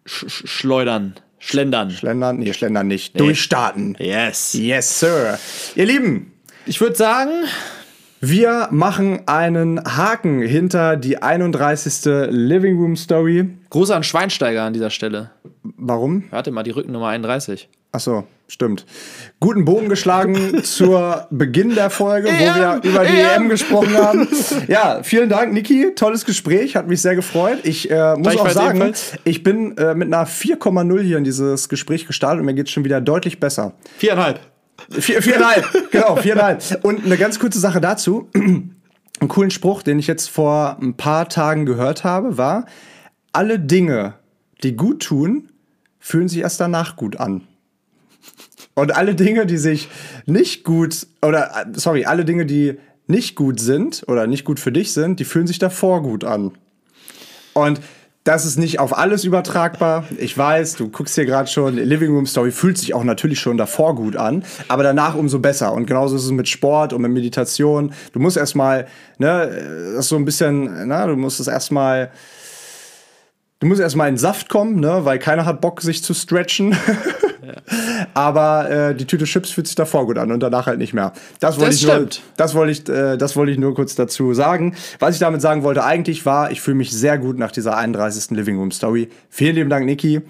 [0.06, 1.92] sch sch schleudern, schlendern.
[1.92, 2.38] Schlendern?
[2.40, 3.20] Nee, schlendern nicht.
[3.20, 3.96] Durchstarten.
[4.00, 4.54] Yes.
[4.54, 5.40] Yes, Sir.
[5.76, 6.34] Ihr Lieben,
[6.66, 7.32] Ich würde sagen,
[8.20, 12.06] wir machen einen Haken hinter die 31.
[12.30, 13.48] Living Room Story.
[13.70, 15.32] Gruß an Schweinsteiger an dieser Stelle.
[15.64, 16.24] Warum?
[16.32, 17.70] Warte mal, die Rückennummer 31.
[17.98, 18.86] Ach so, stimmt.
[19.40, 23.50] Guten Bogen geschlagen zur Beginn der Folge, wo wir über die EM.
[23.50, 24.28] Gesprochen haben.
[24.68, 25.96] Ja, vielen Dank, Niki.
[25.96, 27.62] Tolles Gespräch, hat mich sehr gefreut.
[27.64, 29.14] Ich äh, muss auch sagen, ebenfalls.
[29.24, 32.72] ich bin äh, mit einer 4,0 hier in dieses Gespräch gestartet und mir geht es
[32.72, 33.74] schon wieder deutlich besser.
[33.98, 34.42] Viereinhalb.
[34.92, 36.62] Vier, viereinhalb, genau, viereinhalb.
[36.84, 38.30] Und eine ganz kurze Sache dazu.
[38.36, 38.78] Einen
[39.28, 42.68] coolen Spruch, den ich jetzt vor ein paar Tagen gehört habe, war,
[43.34, 44.14] alle Dinge,
[44.62, 45.50] die gut tun,
[45.98, 47.47] fühlen sich erst danach gut an.
[48.78, 49.90] Und alle Dinge, die sich
[50.28, 54.94] nicht gut, oder, sorry, alle Dinge, die nicht gut sind oder nicht gut für dich
[54.94, 56.52] sind, die fühlen sich davor gut an.
[57.54, 57.82] Und
[58.24, 60.04] das ist nicht auf alles übertragbar.
[60.20, 63.58] Ich weiß, du guckst hier gerade schon, Living Room Story fühlt sich auch natürlich schon
[63.58, 65.74] davor gut an, aber danach umso besser.
[65.74, 67.94] Und genauso ist es mit Sport und mit Meditation.
[68.14, 68.86] Du musst erstmal,
[69.18, 72.12] ne, das so ein bisschen, na, du musst es erstmal,
[73.60, 76.76] du musst erstmal in Saft kommen, ne, weil keiner hat Bock, sich zu stretchen.
[78.14, 81.14] Aber äh, die Tüte Chips fühlt sich davor gut an und danach halt nicht mehr.
[81.40, 82.22] Das wollte Das ich nur, stimmt.
[82.38, 84.76] das wollte ich, äh, das wollte ich nur kurz dazu sagen.
[85.00, 88.32] Was ich damit sagen wollte eigentlich war, ich fühle mich sehr gut nach dieser 31.
[88.38, 89.10] Living Room Story.
[89.30, 90.22] Vielen lieben Dank, Niki.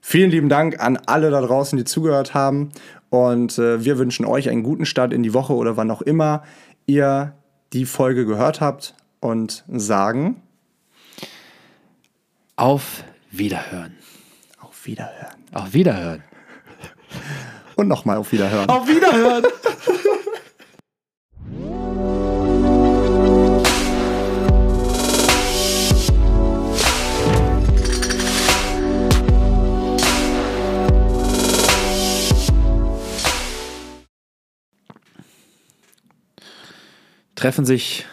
[0.00, 2.70] Vielen lieben Dank an alle da draußen, die zugehört haben.
[3.10, 6.42] Und äh, wir wünschen euch einen guten Start in die Woche oder wann auch immer
[6.86, 7.32] ihr
[7.72, 10.42] die Folge gehört habt und sagen
[12.56, 13.94] Auf Wiederhören.
[14.60, 15.34] auf Wiederhören.
[15.52, 16.22] Auf Wiederhören.
[17.76, 18.68] Und nochmal auf Wiederhören.
[18.68, 19.44] Auf Wiederhören.
[37.34, 38.06] Treffen sich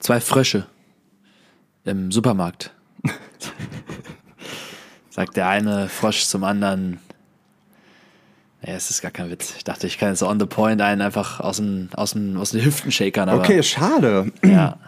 [0.00, 0.66] zwei Frösche
[1.84, 2.72] im Supermarkt.
[5.10, 6.98] Sagt der eine Frosch zum anderen,
[8.62, 9.54] ja, es ist gar kein Witz.
[9.56, 12.50] Ich dachte, ich kann jetzt on the point einen einfach aus den, aus den, aus
[12.50, 13.28] den Hüften shakern.
[13.28, 14.32] Aber Okay, schade.
[14.44, 14.76] Ja.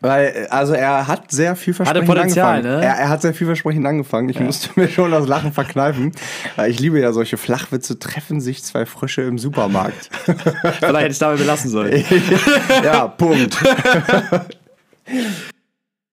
[0.00, 2.80] Weil, also er hat sehr vielversprechend Potenzial, angefangen.
[2.80, 2.84] ne?
[2.86, 4.28] Er, er hat sehr vielversprechend angefangen.
[4.30, 6.12] Ich musste mir schon das Lachen verkneifen.
[6.56, 7.98] Weil ich liebe ja solche Flachwitze.
[7.98, 10.08] Treffen sich zwei Frösche im Supermarkt.
[10.24, 12.02] Vielleicht hätte ich es dabei belassen sollen.
[12.84, 13.56] ja, Punkt.